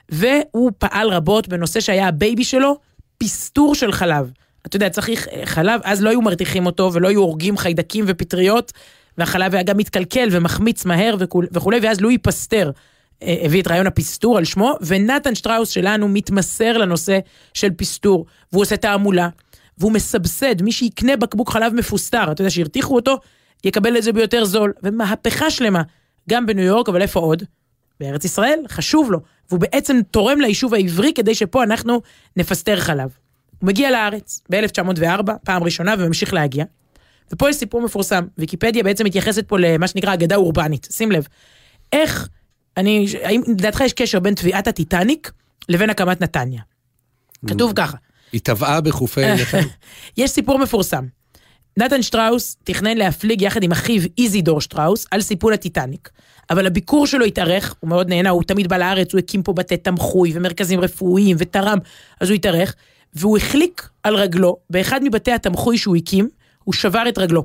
[0.08, 2.76] והוא פעל רבות בנושא שהיה הבייבי שלו,
[3.18, 4.30] פסטור של חלב.
[4.66, 8.72] אתה יודע, צריך אה, חלב, אז לא היו מרתיחים אותו ולא היו הורגים חיידקים ופטריות,
[9.18, 12.70] והחלב היה גם מתקלקל ומחמיץ מהר וכו'- וכולי, ואז לואי פסטר
[13.22, 17.18] הביא את רעיון הפסטור על שמו, ונתן שטראוס שלנו מתמסר לנושא
[17.54, 19.28] של פסטור, והוא עושה תעמולה,
[19.78, 23.18] והוא מסבסד, מי שיקנה בקבוק חלב מפוסטר, אתה יודע, שהרתיחו אותו,
[23.64, 25.82] יקבל את זה ביותר זול, ומהפכה שלמה,
[26.28, 27.42] גם בניו יורק, אבל איפה עוד?
[28.00, 32.00] בארץ ישראל, חשוב לו, והוא בעצם תורם ליישוב העברי כדי שפה אנחנו
[32.36, 33.08] נפסטר חלב.
[33.58, 36.64] הוא מגיע לארץ ב-1904, פעם ראשונה, וממשיך להגיע.
[37.32, 41.26] ופה יש סיפור מפורסם, ויקיפדיה בעצם מתייחסת פה למה שנקרא אגדה אורבנית, שים לב.
[41.92, 42.28] איך,
[42.78, 45.32] אני, האם לדעתך יש קשר בין תביעת הטיטניק
[45.68, 46.62] לבין הקמת נתניה?
[47.46, 47.96] כתוב ככה,
[48.32, 49.58] היא טבעה בחופי נחל.
[50.16, 51.04] יש סיפור מפורסם.
[51.76, 56.10] נתן שטראוס תכנן להפליג יחד עם אחיו איזידור שטראוס על סיפון הטיטניק.
[56.50, 59.76] אבל הביקור שלו התארך, הוא מאוד נהנה, הוא תמיד בא לארץ, הוא הקים פה בתי
[59.76, 61.78] תמחוי ומרכזים רפואיים ותרם,
[62.20, 62.74] אז הוא התארך,
[63.14, 66.28] והוא החליק על רגלו באחד מבתי התמחוי שהוא הקים,
[66.64, 67.44] הוא שבר את רגלו.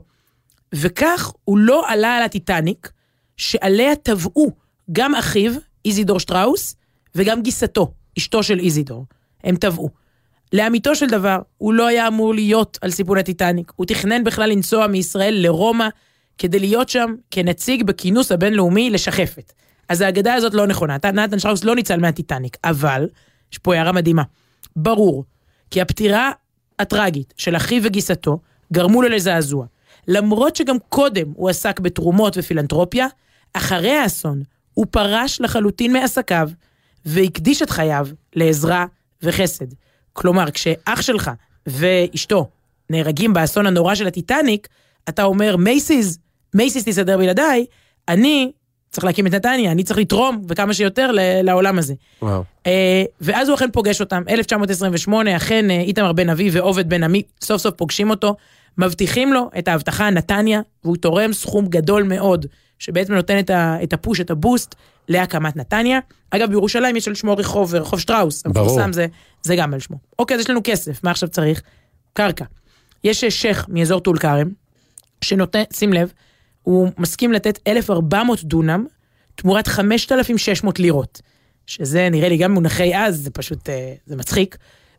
[0.75, 2.91] וכך הוא לא עלה על הטיטניק,
[3.37, 5.51] שעליה טבעו גם אחיו,
[5.85, 6.75] איזידור שטראוס,
[7.15, 9.05] וגם גיסתו, אשתו של איזידור.
[9.43, 9.89] הם טבעו.
[10.53, 13.71] לאמיתו של דבר, הוא לא היה אמור להיות על סיפון הטיטניק.
[13.75, 15.87] הוא תכנן בכלל לנסוע מישראל לרומא
[16.37, 19.53] כדי להיות שם כנציג בכינוס הבינלאומי לשחפת.
[19.89, 20.97] אז האגדה הזאת לא נכונה.
[21.13, 23.07] נתן שטראוס לא ניצל מהטיטניק, אבל,
[23.51, 24.23] יש פה הערה מדהימה.
[24.75, 25.25] ברור,
[25.71, 26.31] כי הפטירה
[26.79, 28.39] הטרגית של אחיו וגיסתו
[28.73, 29.65] גרמו לו לזעזוע.
[30.07, 33.07] למרות שגם קודם הוא עסק בתרומות ופילנטרופיה,
[33.53, 36.49] אחרי האסון הוא פרש לחלוטין מעסקיו
[37.05, 38.85] והקדיש את חייו לעזרה
[39.23, 39.65] וחסד.
[40.13, 41.31] כלומר, כשאח שלך
[41.67, 42.49] ואשתו
[42.89, 44.67] נהרגים באסון הנורא של הטיטניק,
[45.09, 46.17] אתה אומר, מייסיס,
[46.53, 47.65] מייסיס תסדר בלעדיי,
[48.07, 48.51] אני
[48.91, 51.11] צריך להקים את נתניה, אני צריך לתרום וכמה שיותר
[51.43, 51.93] לעולם הזה.
[52.21, 52.43] וואו.
[52.67, 57.21] אה, ואז הוא אכן פוגש אותם, 1928, אכן אה, איתמר בן אבי ועובד בן עמי
[57.41, 58.35] סוף סוף פוגשים אותו,
[58.77, 62.45] מבטיחים לו את ההבטחה נתניה, והוא תורם סכום גדול מאוד,
[62.83, 64.75] שבעצם נותן את, ה, את הפוש, את הבוסט,
[65.09, 65.99] להקמת נתניה.
[66.31, 68.45] אגב, בירושלים יש על שמו רחוב, רחוב שטראוס.
[68.45, 69.07] המפורסם זה,
[69.43, 69.97] זה גם על שמו.
[70.19, 71.61] אוקיי, אז יש לנו כסף, מה עכשיו צריך?
[72.13, 72.45] קרקע.
[73.03, 74.49] יש אה, שייח' מאזור טול כרם,
[75.21, 76.13] שנותן, שים לב,
[76.61, 78.85] הוא מסכים לתת 1,400 דונם
[79.35, 81.21] תמורת 5,600 לירות.
[81.67, 84.57] שזה נראה לי גם מונחי אז, זה פשוט, אה, זה מצחיק.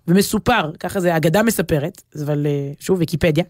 [0.08, 3.44] ומסופר, ככה זה אגדה מספרת, אבל אה, שוב ויקיפדיה,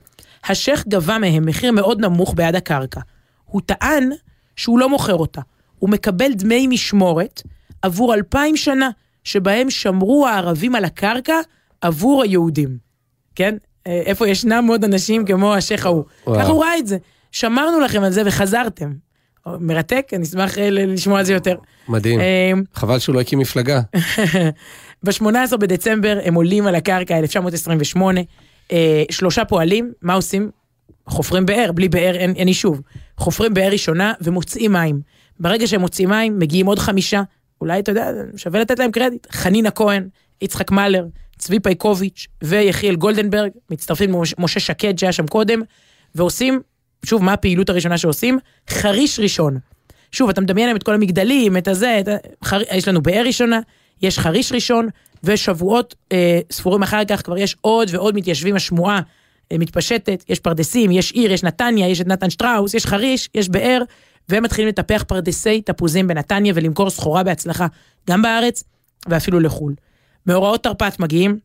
[0.44, 3.00] השייח' גבה מהם מחיר מאוד נמוך בעד הקרקע.
[3.54, 4.10] הוא טען
[4.56, 5.40] שהוא לא מוכר אותה,
[5.78, 7.42] הוא מקבל דמי משמורת
[7.82, 8.90] עבור אלפיים שנה
[9.24, 11.34] שבהם שמרו הערבים על הקרקע
[11.80, 12.78] עבור היהודים.
[13.34, 13.56] כן?
[13.86, 16.04] אה, איפה ישנם עוד אנשים כמו השייח' ההוא.
[16.24, 16.98] ככה הוא ראה את זה.
[17.32, 18.92] שמרנו לכם על זה וחזרתם.
[19.46, 21.56] מרתק, אני אשמח אה, לשמוע על זה יותר.
[21.88, 22.20] מדהים.
[22.20, 23.80] אה, חבל שהוא לא הקים מפלגה.
[25.04, 28.20] ב-18 בדצמבר הם עולים על הקרקע, 1928,
[28.72, 30.50] אה, שלושה פועלים, מה עושים?
[31.08, 32.80] חופרים באר, בלי באר אין, אין יישוב.
[33.18, 35.00] חופרים באר ראשונה ומוצאים מים.
[35.40, 37.22] ברגע שהם מוצאים מים, מגיעים עוד חמישה,
[37.60, 39.26] אולי אתה יודע, שווה לתת להם קרדיט.
[39.30, 40.08] חנינה כהן,
[40.42, 41.06] יצחק מלר,
[41.38, 45.62] צבי פייקוביץ' ויחיאל גולדנברג, מצטרפים משה שקד שהיה שם קודם,
[46.14, 46.60] ועושים,
[47.04, 48.38] שוב, מה הפעילות הראשונה שעושים?
[48.70, 49.58] חריש ראשון.
[50.12, 52.08] שוב, אתה מדמיין להם את כל המגדלים, את הזה, את.
[52.44, 52.60] חר...
[52.72, 53.60] יש לנו באר ראשונה,
[54.02, 54.88] יש חריש ראשון,
[55.24, 59.00] ושבועות אה, ספורים אחר כך כבר יש עוד ועוד מתיישבים, השמועה
[59.52, 63.82] מתפשטת, יש פרדסים, יש עיר, יש נתניה, יש את נתן שטראוס, יש חריש, יש באר,
[64.28, 67.66] והם מתחילים לטפח פרדסי תפוזים בנתניה ולמכור סחורה בהצלחה,
[68.10, 68.64] גם בארץ
[69.08, 69.74] ואפילו לחו"ל.
[70.26, 71.38] מאורעות תרפ"ט מגיעים,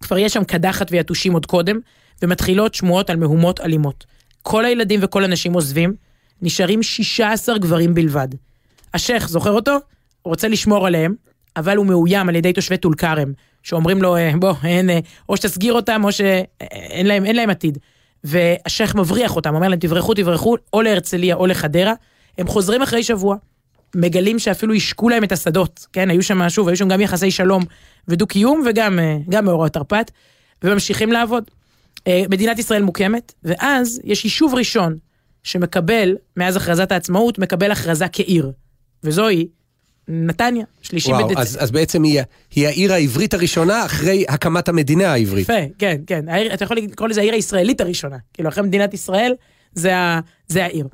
[0.00, 1.78] כבר יש שם קדחת ויתושים עוד קודם,
[2.22, 4.04] ומתחילות שמועות על מהומות אלימות.
[4.42, 5.94] כל הילדים וכל הנשים עוזבים,
[6.42, 8.28] נשארים 16 גברים בלבד.
[8.94, 9.72] השייח', זוכר אותו?
[10.22, 11.14] הוא רוצה לשמור עליהם,
[11.56, 13.32] אבל הוא מאוים על ידי תושבי טול כרם,
[13.64, 14.90] שאומרים לו, "אה, בוא, אין,
[15.28, 17.78] או שתסגיר אותם, או שאין להם, אין להם עתיד.
[18.24, 21.92] והשייח' מבריח אותם, אומר להם, תברחו, תברחו, או להרצליה או לחדרה.
[22.38, 23.36] הם חוזרים אחרי שבוע,
[23.94, 26.10] מגלים שאפילו השקו להם את השדות, כן?
[26.10, 27.64] היו שם, שוב, היו שם גם יחסי שלום
[28.08, 30.10] ודו-קיום, וגם אה, מאורעות תרפ"ט,
[30.64, 31.44] וממשיכים לעבוד.
[32.06, 34.96] אה, מדינת ישראל מוקמת, ואז יש יישוב ראשון
[35.42, 38.52] שמקבל, מאז הכרזת העצמאות, מקבל הכרזה כעיר,
[39.04, 39.46] וזוהי
[40.08, 41.40] נתניה, שלישי וואו, בדצמבר.
[41.42, 42.20] אז, אז בעצם היא,
[42.54, 45.42] היא העיר העברית הראשונה אחרי הקמת המדינה העברית.
[45.42, 46.28] יפה, כן, כן.
[46.28, 48.16] העיר, אתה יכול לקרוא לזה העיר הישראלית הראשונה.
[48.34, 49.34] כאילו, אחרי מדינת ישראל,
[49.74, 50.86] זה, ה, זה העיר.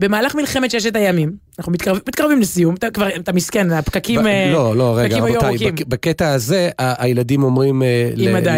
[0.00, 4.50] במהלך מלחמת ששת הימים, אנחנו מתקרב, מתקרבים לסיום, אתה כבר, אתה מסכן, הפקקים, ב- אה,
[4.52, 5.74] לא, לא, רגע, היו רבותיי, ארוכים.
[5.74, 7.82] בק- בקטע הזה, ה- הילדים אומרים,
[8.18, 8.50] אמא, די.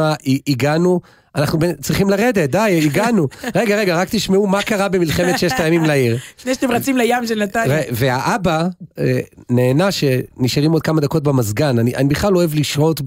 [0.00, 0.14] ה-
[0.48, 1.00] הגענו,
[1.36, 3.28] אנחנו צריכים לרדת, די, הגענו.
[3.54, 6.18] רגע, רגע, רק תשמעו מה קרה במלחמת ששת הימים לעיר.
[6.38, 7.78] לפני שאתם רצים לים של נתניה.
[7.92, 8.66] והאבא
[8.98, 9.20] אה,
[9.50, 13.00] נהנה שנשארים עוד כמה דקות במזגן, אני אני בכלל אוהב לשהות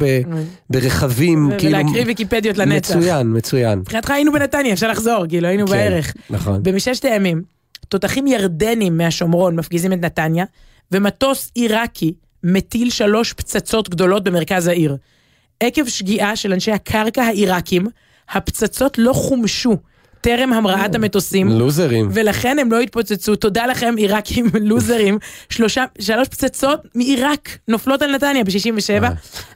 [0.70, 1.78] ברכבים, כאילו...
[1.78, 2.96] ולהקריא ויקיפדיות לנצח.
[2.96, 3.80] מצוין, מצוין.
[3.80, 6.14] מבחינתך היינו בנתניה, אפשר לחזור, כאילו היינו כן, בערך.
[6.30, 6.64] נכון.
[6.64, 7.42] במששת הימים,
[7.90, 10.46] תותחים ירדנים מהשומרון מפגיזים את נתניה,
[10.92, 12.14] ומטוס עיראקי
[12.44, 14.98] מטיל שלוש פצצות גדולות במרכז העיר.
[15.60, 17.88] עקב שגיאה של אנשי הקרקע העיראקים,
[18.30, 19.78] הפצצות לא חומשו
[20.22, 21.48] טרם המראת המטוסים.
[21.48, 22.10] לוזרים.
[22.12, 25.18] ולכן הם לא התפוצצו, תודה לכם עיראקים לוזרים,
[25.50, 29.04] שלושה, שלוש פצצות מעיראק נופלות על נתניה ב-67.
[29.04, 29.10] אה.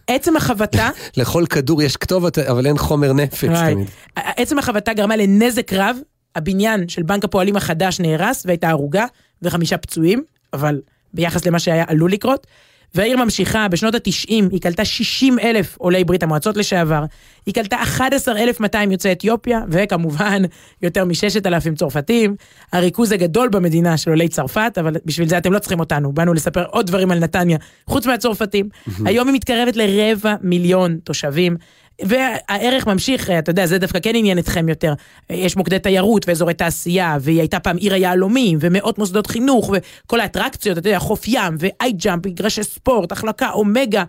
[0.08, 3.50] עצם החבטה, לכל כדור יש כתובת, אבל אין חומר נפץ.
[3.50, 3.88] תמיד.
[4.16, 5.98] עצם החבטה גרמה לנזק רב,
[6.36, 9.06] הבניין של בנק הפועלים החדש נהרס והייתה הרוגה
[9.42, 10.82] וחמישה פצועים, אבל
[11.14, 12.48] ביחס למה שהיה עלול לקרות.
[12.96, 17.04] והעיר ממשיכה, בשנות ה-90 היא קלטה 60 אלף עולי ברית המועצות לשעבר,
[17.46, 20.42] היא קלטה 11,200 יוצאי אתיופיה, וכמובן
[20.82, 22.36] יותר מ-6,000 צרפתים,
[22.74, 26.66] הריכוז הגדול במדינה של עולי צרפת, אבל בשביל זה אתם לא צריכים אותנו, באנו לספר
[26.66, 28.70] עוד דברים על נתניה, חוץ מהצרפתים.
[29.06, 31.58] היום היא מתקרבת לרבע מיליון תושבים.
[32.04, 34.94] והערך ממשיך, אתה יודע, זה דווקא כן עניין אתכם יותר.
[35.30, 39.74] יש מוקדי תיירות ואזורי תעשייה, והיא הייתה פעם עיר היהלומים, ומאות מוסדות חינוך,
[40.06, 44.04] וכל האטרקציות, אתה יודע, חוף ים, ואי ג'אמפ, מגרשי ספורט, החלקה, אומגה.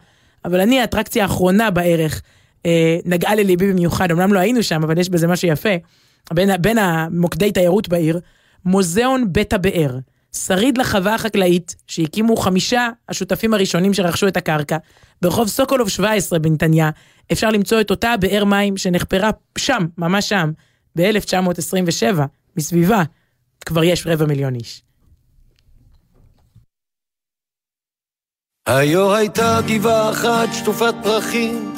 [0.44, 2.22] אבל אני, האטרקציה האחרונה בערך,
[2.66, 5.74] אה, נגעה לליבי במיוחד, אמנם לא היינו שם, אבל יש בזה משהו יפה.
[6.32, 8.20] בין, בין המוקדי תיירות בעיר,
[8.64, 9.98] מוזיאון בית הבאר.
[10.36, 14.76] שריד לחווה החקלאית שהקימו חמישה השותפים הראשונים שרכשו את הקרקע.
[15.22, 16.90] ברחוב סוקולוב 17 בנתניה
[17.32, 20.50] אפשר למצוא את אותה באר מים שנחפרה שם, ממש שם,
[20.96, 22.20] ב-1927,
[22.56, 23.02] מסביבה.
[23.64, 24.82] כבר יש רבע מיליון איש.
[28.66, 31.74] היו הייתה גבעה אחת שטופת פרחים,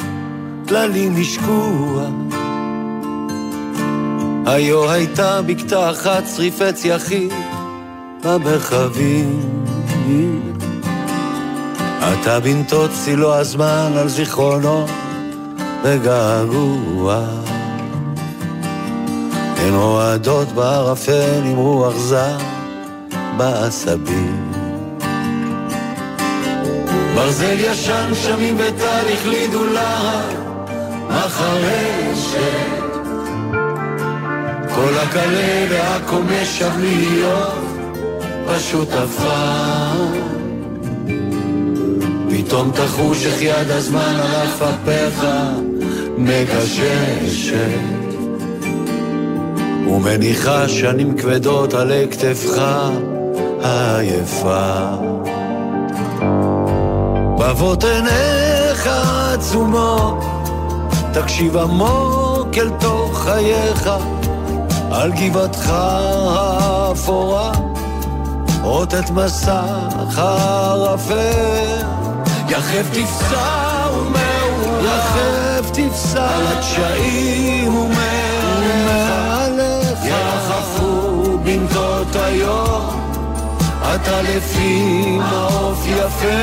[0.68, 2.10] טללים השקוע.
[4.46, 7.53] היו הייתה בקתה אחת צריפי צייחים
[8.24, 9.40] במרחבים.
[12.00, 14.86] אתה בנתות צילו הזמן על זיכרונו
[15.84, 17.24] וגעגוע.
[19.56, 22.36] הן רועדות בערפל עם רוח זר
[23.36, 24.52] בעשבים.
[27.14, 30.22] ברזל ישן שמים וטל החלידו לה
[31.08, 32.84] מחרשת
[34.74, 37.63] כל הקלה והקומש שב להיות
[38.48, 40.24] עפר.
[42.30, 45.26] פתאום תחוש איך יד הזמן על אף אפיך
[46.18, 48.04] מגששת.
[49.86, 52.62] ומניחה שנים כבדות עלי כתפך
[53.62, 54.86] העייפה
[57.38, 58.90] בבות עיניך
[59.32, 60.24] עצומות,
[61.12, 63.90] תקשיב עמוק אל תוך חייך,
[64.90, 67.52] על גבעתך האפורה,
[68.64, 71.82] רוטט מסך הערפל,
[72.48, 78.84] יחף תפסע ומעורר, יחף תפסע על הדשאים ומעליך,
[80.04, 83.00] ירחפו בנתות היום.
[83.94, 86.42] אתה לפי מעוף יפה.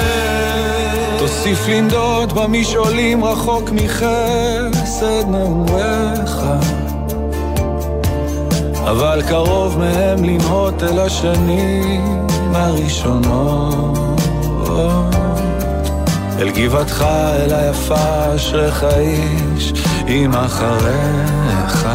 [1.17, 6.41] תוסיף לנדוד במשעולים רחוק מחסד נעוריך
[8.84, 14.21] אבל קרוב מהם לנהות אל השנים הראשונות.
[16.40, 17.06] אל גבעתך,
[17.36, 19.73] אל היפה, אשריך איש,
[20.08, 21.88] אם אחריך.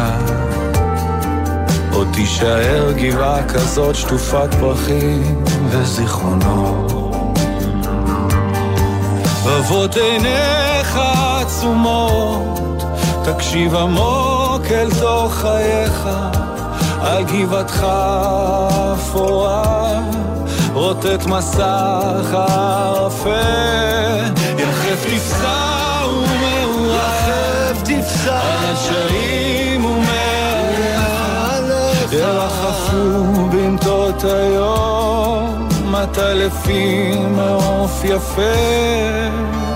[1.93, 6.97] עוד תישאר גבעה כזאת שטופת פרחים וזיכרונות.
[9.57, 10.99] אבות עיניך
[11.41, 12.83] עצומות,
[13.23, 16.09] תקשיב עמוק אל תוך חייך,
[17.01, 17.87] על גבעתך
[18.93, 20.01] אפורה,
[20.73, 23.31] רוטט מסך הערפל,
[24.57, 30.93] יחף תפסע ומעורר, יחף על השרים ומעליך,
[32.13, 39.66] ירחפו בנתות היום, מטה לפי מעוף יפה.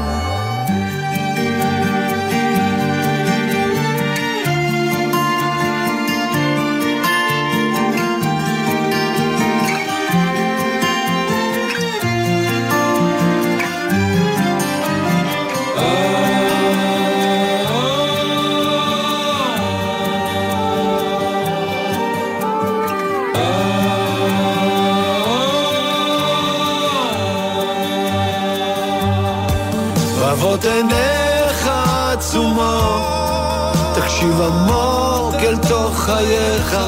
[36.72, 36.80] חייך,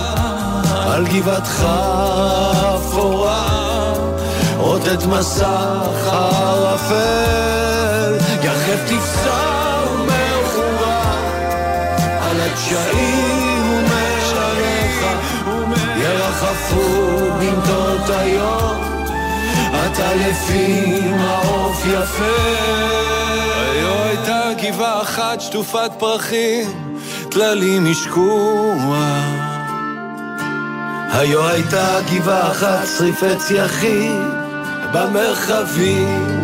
[0.87, 1.65] על גבעתך
[2.75, 3.93] אפורה,
[4.57, 6.93] רוטט מסך הערפל,
[8.43, 11.17] יחף תפסע ומאוחרה,
[12.21, 15.05] על הדשאים ומעליך,
[15.97, 18.83] ירחפו במטות היום.
[19.73, 22.23] עטלפים, העוף יפה.
[23.71, 26.99] היו הייתה גבעה אחת שטופת פרחים,
[27.31, 29.62] טללים השקוע.
[31.15, 34.21] היו הייתה גבעה אחת שריפי צייחים
[34.93, 36.43] במרחבים.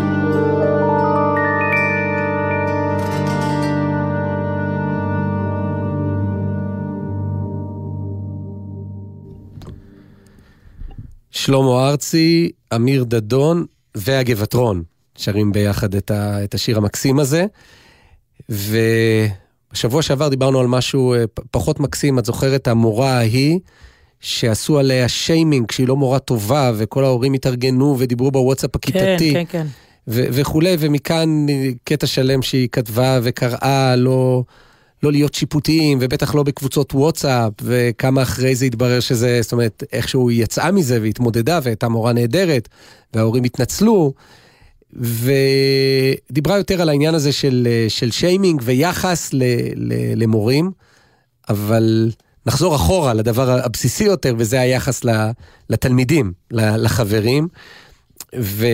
[11.31, 13.65] שלמה ארצי, אמיר דדון
[13.95, 14.83] והגבעטרון
[15.15, 17.45] שרים ביחד את, ה, את השיר המקסים הזה.
[18.49, 23.59] ובשבוע שעבר דיברנו על משהו אה, פחות מקסים, את זוכרת המורה ההיא
[24.19, 29.33] שעשו עליה שיימינג כשהיא לא מורה טובה וכל ההורים התארגנו ודיברו בוואטסאפ הכיתתי.
[29.33, 29.67] כן, כן, כן.
[30.07, 31.45] ו- וכולי, ומכאן
[31.83, 34.43] קטע שלם שהיא כתבה וקראה לא,
[35.03, 40.29] לא להיות שיפוטיים, ובטח לא בקבוצות וואטסאפ, וכמה אחרי זה התברר שזה, זאת אומרת, איכשהו
[40.29, 42.69] היא יצאה מזה והתמודדה והייתה מורה נהדרת,
[43.13, 44.13] וההורים התנצלו,
[44.93, 49.43] ודיברה יותר על העניין הזה של, של שיימינג ויחס ל,
[49.75, 50.71] ל, למורים,
[51.49, 52.11] אבל
[52.49, 55.01] נחזור אחורה לדבר הבסיסי יותר, וזה היחס
[55.69, 57.47] לתלמידים, לחברים.
[58.39, 58.65] ו...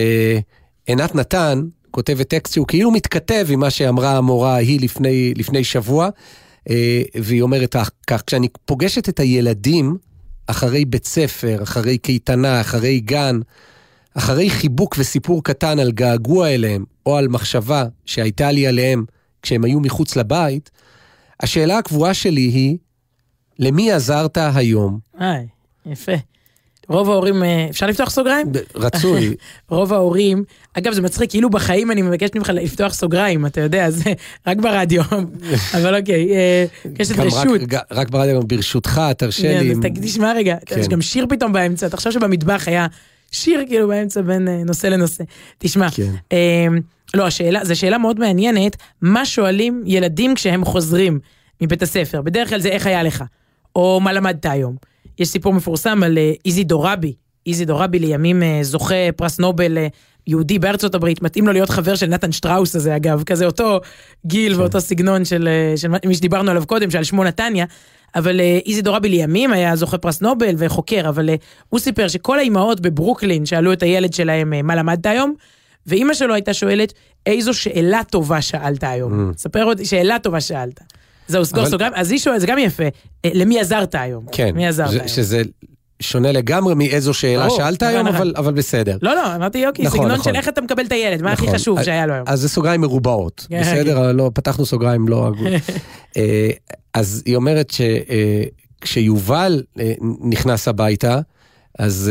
[0.86, 6.08] עינת נתן כותבת טקסט שהוא כאילו מתכתב עם מה שאמרה המורה ההיא לפני, לפני שבוע,
[6.70, 9.96] אה, והיא אומרת כך, כשאני פוגשת את הילדים
[10.46, 13.40] אחרי בית ספר, אחרי קייטנה, אחרי גן,
[14.14, 19.04] אחרי חיבוק וסיפור קטן על געגוע אליהם, או על מחשבה שהייתה לי עליהם
[19.42, 20.70] כשהם היו מחוץ לבית,
[21.40, 22.76] השאלה הקבועה שלי היא,
[23.58, 24.98] למי עזרת היום?
[25.18, 25.46] היי,
[25.86, 26.12] יפה.
[26.88, 28.46] רוב ההורים, אה, אפשר לפתוח סוגריים?
[28.74, 29.34] רצוי.
[29.68, 30.44] רוב ההורים,
[30.74, 34.12] אגב זה מצחיק, כאילו בחיים אני מבקשת ממך לפתוח סוגריים, אתה יודע, זה
[34.46, 35.02] רק ברדיו,
[35.76, 36.64] אבל אוקיי, אה,
[36.98, 37.46] קשת רשות.
[37.72, 39.74] רק, רק ברדיו, ברשותך, תרשה לי.
[40.02, 40.80] תשמע רגע, כן.
[40.80, 42.86] יש גם שיר פתאום באמצע, תחשוב שבמטבח היה
[43.32, 45.24] שיר כאילו באמצע בין אה, נושא לנושא.
[45.58, 46.12] תשמע, כן.
[47.14, 51.18] לא, השאלה, זו שאלה מאוד מעניינת, מה שואלים ילדים כשהם חוזרים
[51.60, 52.22] מבית הספר?
[52.22, 53.24] בדרך כלל זה איך היה לך,
[53.76, 54.76] או מה למדת היום.
[55.18, 57.14] יש סיפור מפורסם על אה, איזי דורבי,
[57.46, 59.86] איזי דורבי לימים אה, זוכה פרס נובל אה,
[60.26, 63.80] יהודי בארצות הברית, מתאים לו להיות חבר של נתן שטראוס הזה אגב, כזה אותו
[64.26, 64.60] גיל כן.
[64.60, 67.64] ואותו סגנון של, של מי שדיברנו עליו קודם, שעל שמו נתניה,
[68.14, 71.30] אבל איזי דורבי לימים היה זוכה פרס נובל וחוקר, אבל
[71.68, 75.34] הוא סיפר שכל האימהות בברוקלין שאלו את הילד שלהם מה למדת היום,
[75.86, 76.92] ואימא שלו הייתה שואלת,
[77.26, 79.30] איזו שאלה טובה שאלת היום.
[79.30, 79.38] Mm.
[79.38, 80.80] ספר אותי, שאלה טובה שאלת.
[81.28, 81.66] זהו, סגור.
[81.66, 82.84] סוגריים, אז היא שואלת, זה גם יפה,
[83.24, 84.24] אה, למי עזרת היום?
[84.32, 85.08] כן, מי עזרת היום?
[85.08, 85.42] שזה
[86.00, 88.20] שונה לגמרי מאיזו שאלה ברור, שאלת נכון, היום, נכון.
[88.20, 88.98] אבל, אבל בסדר.
[89.02, 90.32] לא, לא, אמרתי יוקי, נכון, סגנון נכון.
[90.32, 91.48] של איך אתה מקבל את הילד, מה נכון.
[91.48, 92.24] הכי חשוב שהיה לו היום.
[92.28, 94.10] אז זה סוגריים מרובעות, כן, בסדר?
[94.10, 94.16] כן.
[94.16, 95.46] לא, פתחנו סוגריים לא הגון.
[96.16, 96.50] אה,
[96.94, 97.72] אז היא אומרת
[98.82, 101.20] שכשיובל אה, נכנס הביתה,
[101.78, 102.10] אז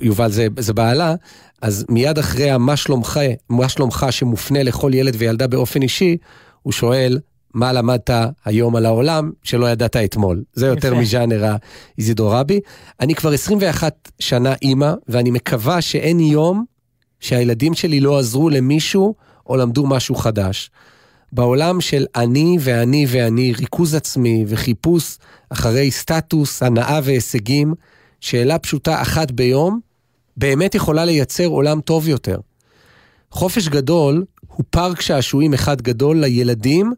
[0.00, 1.14] יובל זה, זה בעלה,
[1.62, 6.16] אז מיד אחרי המה שלומך, מה שלומך שמופנה לכל ילד וילדה באופן אישי,
[6.62, 7.18] הוא שואל,
[7.54, 8.10] מה למדת
[8.44, 10.42] היום על העולם שלא ידעת אתמול.
[10.52, 11.54] זה יותר מז'אנר
[11.96, 12.60] האיזידור רבי.
[13.00, 16.64] אני כבר 21 שנה אימא, ואני מקווה שאין יום
[17.20, 19.14] שהילדים שלי לא עזרו למישהו
[19.46, 20.70] או למדו משהו חדש.
[21.32, 25.18] בעולם של אני ואני ואני, ריכוז עצמי וחיפוש
[25.50, 27.74] אחרי סטטוס, הנאה והישגים,
[28.20, 29.80] שאלה פשוטה אחת ביום,
[30.36, 32.38] באמת יכולה לייצר עולם טוב יותר.
[33.30, 36.92] חופש גדול הוא פארק שעשועים אחד גדול לילדים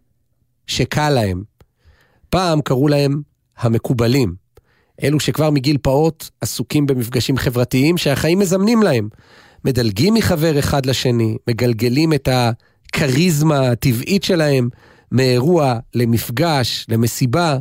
[0.70, 1.42] שקל להם.
[2.28, 3.22] פעם קראו להם
[3.58, 4.34] המקובלים.
[5.02, 9.08] אלו שכבר מגיל פעוט עסוקים במפגשים חברתיים שהחיים מזמנים להם.
[9.64, 14.68] מדלגים מחבר אחד לשני, מגלגלים את הכריזמה הטבעית שלהם
[15.12, 17.58] מאירוע למפגש, למסיבה.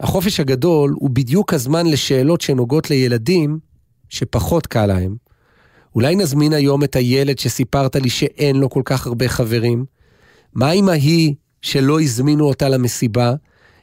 [0.00, 3.58] החופש הגדול הוא בדיוק הזמן לשאלות שנוגעות לילדים
[4.08, 5.16] שפחות קל להם.
[5.94, 9.84] אולי נזמין היום את הילד שסיפרת לי שאין לו כל כך הרבה חברים?
[10.54, 13.34] מה עם ההיא שלא הזמינו אותה למסיבה,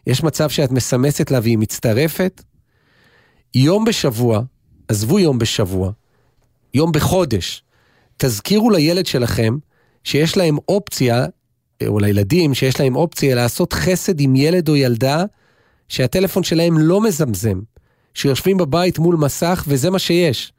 [0.08, 2.44] יש מצב שאת מסמסת לה והיא מצטרפת.
[3.56, 4.42] יום בשבוע,
[4.88, 5.92] עזבו יום בשבוע,
[6.74, 7.64] יום בחודש,
[8.18, 9.58] תזכירו לילד שלכם
[10.04, 11.26] שיש להם אופציה,
[11.88, 15.24] או לילדים, שיש להם אופציה לעשות חסד עם ילד או ילדה
[15.90, 17.60] שהטלפון שלהם לא מזמזם,
[18.14, 20.54] שיושבים בבית מול מסך וזה מה שיש.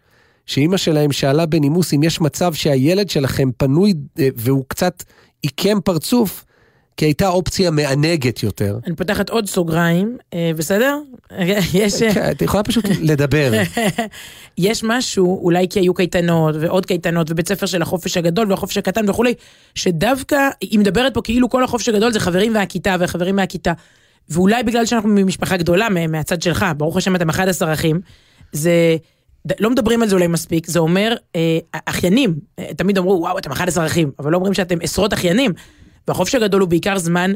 [0.46, 5.04] שאימא שלהם שאלה בנימוס אם יש מצב שהילד שלכם פנוי אה, והוא קצת
[5.42, 6.44] עיקם פרצוף,
[6.99, 8.78] כי הייתה אופציה מענגת יותר.
[8.86, 10.99] אני פותחת עוד סוגריים, אה, בסדר?
[11.74, 12.03] יש...
[12.03, 13.53] אה, כן, את יכולה פשוט לדבר.
[14.59, 19.11] יש משהו, אולי כי היו קייטנות ועוד קייטנות ובית ספר של החופש הגדול והחופש הקטן
[19.11, 19.34] וכולי,
[19.74, 23.72] שדווקא, היא מדברת פה כאילו כל החופש הגדול זה חברים והכיתה וחברים מהכיתה.
[24.28, 28.01] ואולי בגלל שאנחנו ממשפחה גדולה מהצד שלך, ברוך השם אתם 11 אחים,
[28.53, 28.96] זה...
[29.61, 32.34] לא מדברים על זה אולי מספיק, זה אומר, אה, אחיינים,
[32.76, 35.53] תמיד אמרו, וואו, אתם 11 אחים, אבל לא אומרים שאתם עשרות אחיינים.
[36.09, 37.32] והחופש הגדול הוא בעיקר זמן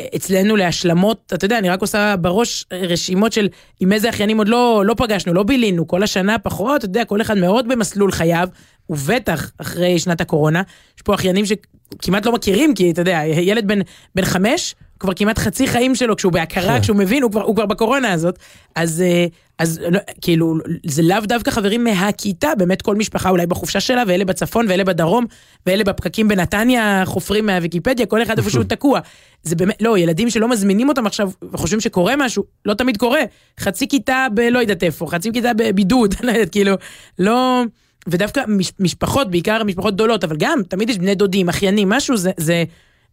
[0.00, 3.48] אה, אצלנו להשלמות, אתה יודע, אני רק עושה בראש רשימות של
[3.80, 7.20] עם איזה אחיינים עוד לא, לא פגשנו, לא בילינו, כל השנה פחות, אתה יודע, כל
[7.20, 8.48] אחד מאוד במסלול חייו,
[8.90, 10.62] ובטח אחרי שנת הקורונה,
[10.96, 13.78] יש פה אחיינים שכמעט לא מכירים, כי אתה יודע, ילד בן,
[14.14, 17.66] בן חמש, כבר כמעט חצי חיים שלו, כשהוא בהכרה, כשהוא מבין, הוא כבר, הוא כבר
[17.66, 18.38] בקורונה הזאת.
[18.74, 19.26] אז, אה,
[19.58, 20.54] אז לא, כאילו,
[20.86, 25.24] זה לאו דווקא חברים מהכיתה, באמת כל משפחה אולי בחופשה שלה, ואלה בצפון, ואלה בדרום,
[25.66, 29.00] ואלה בפקקים בנתניה, חופרים מהוויקיפדיה, כל אחד איפה שהוא תקוע.
[29.42, 33.20] זה באמת, לא, ילדים שלא מזמינים אותם עכשיו, וחושבים שקורה משהו, לא תמיד קורה.
[33.60, 34.40] חצי כיתה ב...
[34.40, 36.74] לא יודעת איפה, חצי כיתה בבידוד, לא כאילו,
[37.18, 37.62] לא...
[38.06, 38.42] ודווקא
[38.78, 42.64] משפחות, בעיקר משפחות גדולות, אבל גם, תמיד יש בני דודים, אחיינים, משהו, זה, זה,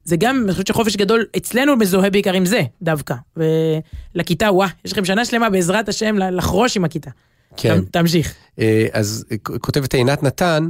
[0.03, 3.15] זה גם, אני חושבת שחופש גדול אצלנו מזוהה בעיקר עם זה, דווקא.
[3.37, 7.09] ולכיתה, וואה, יש לכם שנה שלמה בעזרת השם לחרוש עם הכיתה.
[7.57, 7.81] כן.
[7.91, 8.33] תמשיך.
[8.59, 10.69] אה, אז כותבת עינת נתן,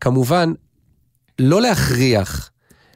[0.00, 0.52] כמובן,
[1.38, 2.50] לא להכריח,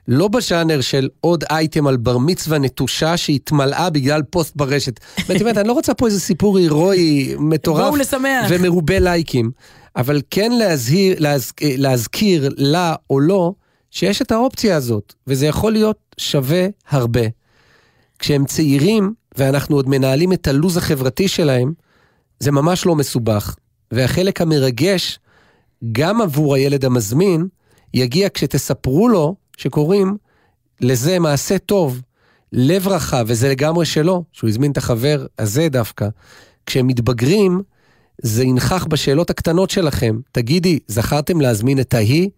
[0.08, 5.00] לא בז'אנר של עוד אייטם על בר מצווה נטושה שהתמלאה בגלל פוסט ברשת.
[5.28, 7.84] זאת אומרת, אני לא רוצה פה איזה סיפור הירואי מטורף.
[7.84, 8.46] בואו לשמח.
[8.48, 9.50] ומרובה לייקים.
[9.96, 13.52] אבל כן להזהיר, להז, להזכיר לה או לא,
[13.94, 17.20] שיש את האופציה הזאת, וזה יכול להיות שווה הרבה.
[18.18, 21.72] כשהם צעירים, ואנחנו עוד מנהלים את הלו"ז החברתי שלהם,
[22.40, 23.56] זה ממש לא מסובך.
[23.90, 25.18] והחלק המרגש,
[25.92, 27.48] גם עבור הילד המזמין,
[27.94, 30.16] יגיע כשתספרו לו שקוראים
[30.80, 32.02] לזה מעשה טוב,
[32.52, 36.08] לב רחב, וזה לגמרי שלו, שהוא הזמין את החבר הזה דווקא.
[36.66, 37.62] כשהם מתבגרים,
[38.22, 40.18] זה ינכח בשאלות הקטנות שלכם.
[40.32, 42.30] תגידי, זכרתם להזמין את ההיא?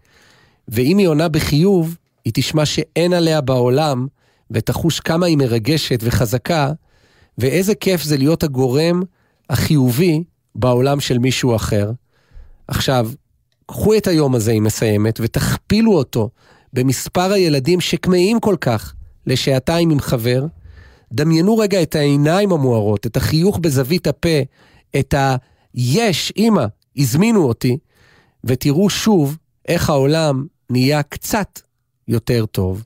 [0.69, 4.07] ואם היא עונה בחיוב, היא תשמע שאין עליה בעולם,
[4.51, 6.73] ותחוש כמה היא מרגשת וחזקה,
[7.39, 9.03] ואיזה כיף זה להיות הגורם
[9.51, 10.23] החיובי
[10.55, 11.91] בעולם של מישהו אחר.
[12.69, 13.11] עכשיו,
[13.67, 16.31] קחו את היום הזה, היא מסיימת, ותכפילו אותו
[16.73, 18.95] במספר הילדים שכמהים כל כך
[19.27, 20.47] לשעתיים עם חבר.
[21.13, 24.39] דמיינו רגע את העיניים המוארות, את החיוך בזווית הפה,
[24.99, 25.37] את ה...
[25.75, 26.33] יש,
[26.97, 27.79] הזמינו אותי,
[28.45, 29.37] ותראו שוב
[29.69, 31.61] איך העולם נהיה קצת
[32.09, 32.83] יותר טוב.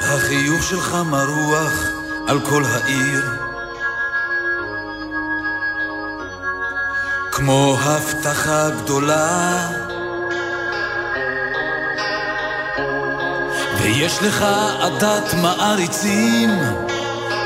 [0.00, 1.90] החיוך שלך מרוח
[2.28, 3.22] על כל העיר
[7.32, 9.91] כמו הבטחה גדולה
[13.82, 14.44] ויש לך
[14.80, 16.50] עדת מעריצים,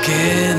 [0.03, 0.57] כן.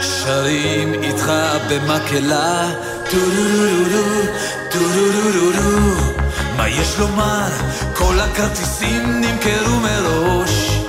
[0.00, 1.32] שרים איתך
[1.68, 2.68] במקהלה.
[3.10, 4.22] טו-רו-רו-רו,
[4.70, 6.16] טו-רו-רו-רו
[6.56, 7.48] מה יש לומר?
[7.94, 10.80] כל הכרטיסים נמכרו מראש.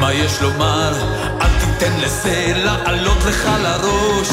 [0.00, 0.92] מה יש לומר?
[1.40, 4.28] אל תיתן לזה לעלות לך לראש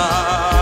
[0.00, 0.59] time.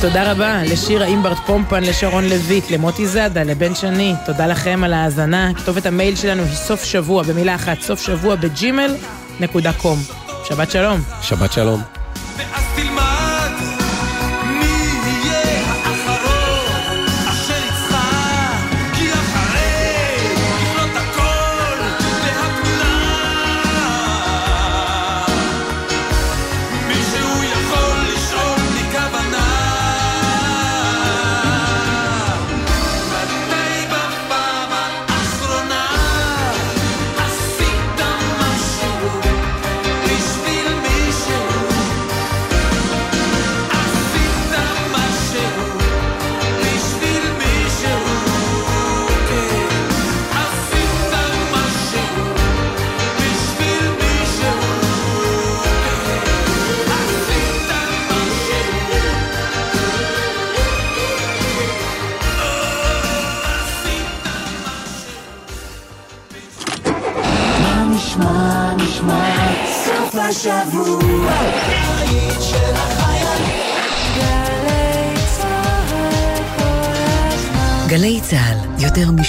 [0.00, 4.14] תודה רבה לשירה אימברט פומפן, לשרון לויט, למוטי זאדה, לבן שני.
[4.26, 5.54] תודה לכם על ההאזנה.
[5.54, 8.94] כתובת המייל שלנו היא סוף שבוע, במילה אחת, סוף שבוע בג'ימל
[9.40, 9.98] נקודה קום.
[10.44, 11.00] שבת שלום.
[11.22, 11.99] שבת שלום.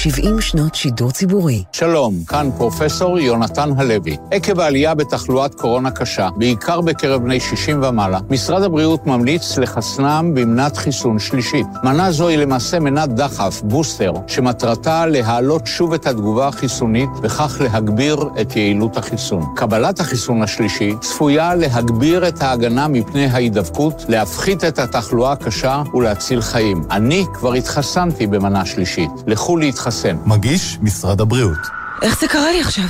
[0.01, 1.63] 70 שנות שידור ציבורי.
[1.71, 4.17] שלום, כאן פרופסור יונתן הלוי.
[4.31, 10.77] עקב העלייה בתחלואת קורונה קשה, בעיקר בקרב בני 60 ומעלה, משרד הבריאות ממליץ לחסנם במנת
[10.77, 11.67] חיסון שלישית.
[11.83, 18.29] מנה זו היא למעשה מנת דחף, בוסטר, שמטרתה להעלות שוב את התגובה החיסונית, וכך להגביר
[18.41, 19.45] את יעילות החיסון.
[19.55, 26.83] קבלת החיסון השלישי צפויה להגביר את ההגנה מפני ההידבקות, להפחית את התחלואה הקשה ולהציל חיים.
[26.91, 29.09] אני כבר התחסנתי במנה שלישית.
[29.27, 29.90] לכו להתחסן.
[30.25, 31.57] מגיש משרד הבריאות.
[32.01, 32.85] איך זה קרה לי עכשיו?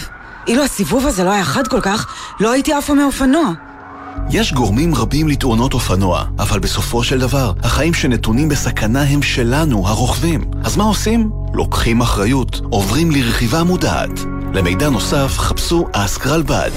[0.48, 2.08] אילו הסיבוב הזה לא היה חד כל כך,
[2.40, 3.52] לא הייתי עפה מאופנוע.
[4.30, 10.52] יש גורמים רבים לתאונות אופנוע, אבל בסופו של דבר, החיים שנתונים בסכנה הם שלנו, הרוכבים.
[10.64, 11.32] אז מה עושים?
[11.54, 14.20] לוקחים אחריות, עוברים לרכיבה מודעת.
[14.54, 16.72] למידע נוסף, חפשו אסקרלבד.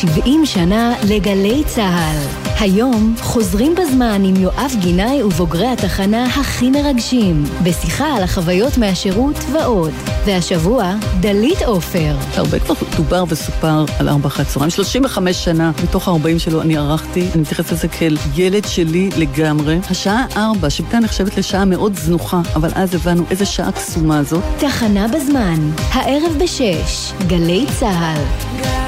[0.00, 2.50] 70 שנה לגלי צה"ל.
[2.60, 9.90] היום חוזרים בזמן עם יואב גינאי ובוגרי התחנה הכי מרגשים, בשיחה על החוויות מהשירות ועוד.
[10.26, 12.16] והשבוע, דלית עופר.
[12.34, 14.70] הרבה כבר דובר וסופר על ארבע אחת צהריים.
[14.70, 19.78] 35 שנה מתוך ה-40 שלו אני ערכתי, אני מתייחסת לזה כאל ילד שלי לגמרי.
[19.90, 24.42] השעה ארבע, שבתה נחשבת לשעה מאוד זנוחה, אבל אז הבנו איזה שעה קסומה זאת.
[24.58, 28.79] תחנה בזמן, הערב בשש, גלי צה"ל.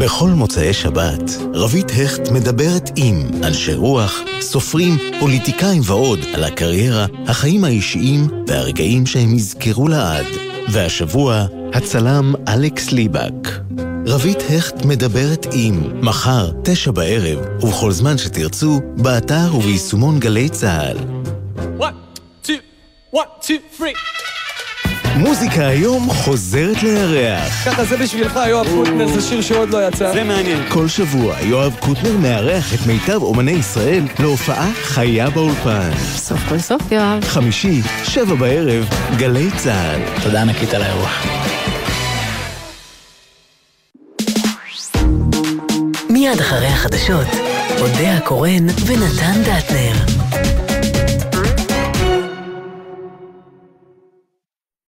[0.00, 1.22] בכל מוצאי שבת,
[1.54, 9.34] רבית הכט מדברת עם אנשי רוח, סופרים, פוליטיקאים ועוד על הקריירה, החיים האישיים והרגעים שהם
[9.34, 10.26] יזכרו לעד.
[10.68, 13.48] והשבוע, הצלם אלכס ליבק.
[14.06, 20.96] רבית הכט מדברת עם, מחר, תשע בערב, ובכל זמן שתרצו, באתר וביישומון גלי צה"ל.
[25.16, 27.64] מוזיקה היום חוזרת לירח.
[27.66, 30.12] ככה זה בשבילך, יואב קוטנר, זה שיר שעוד לא יצא.
[30.12, 30.58] זה מעניין.
[30.68, 35.90] כל שבוע יואב קוטנר מארח את מיטב אומני ישראל להופעה חיה באולפן.
[36.14, 37.24] סוף כל סוף, יואב.
[37.24, 40.00] חמישי, שבע בערב, גלי צה"ל.
[40.22, 41.26] תודה ענקית על האירוח.
[46.10, 47.26] מיד אחרי החדשות,
[47.80, 50.23] אודה הקורן ונתן דטנר.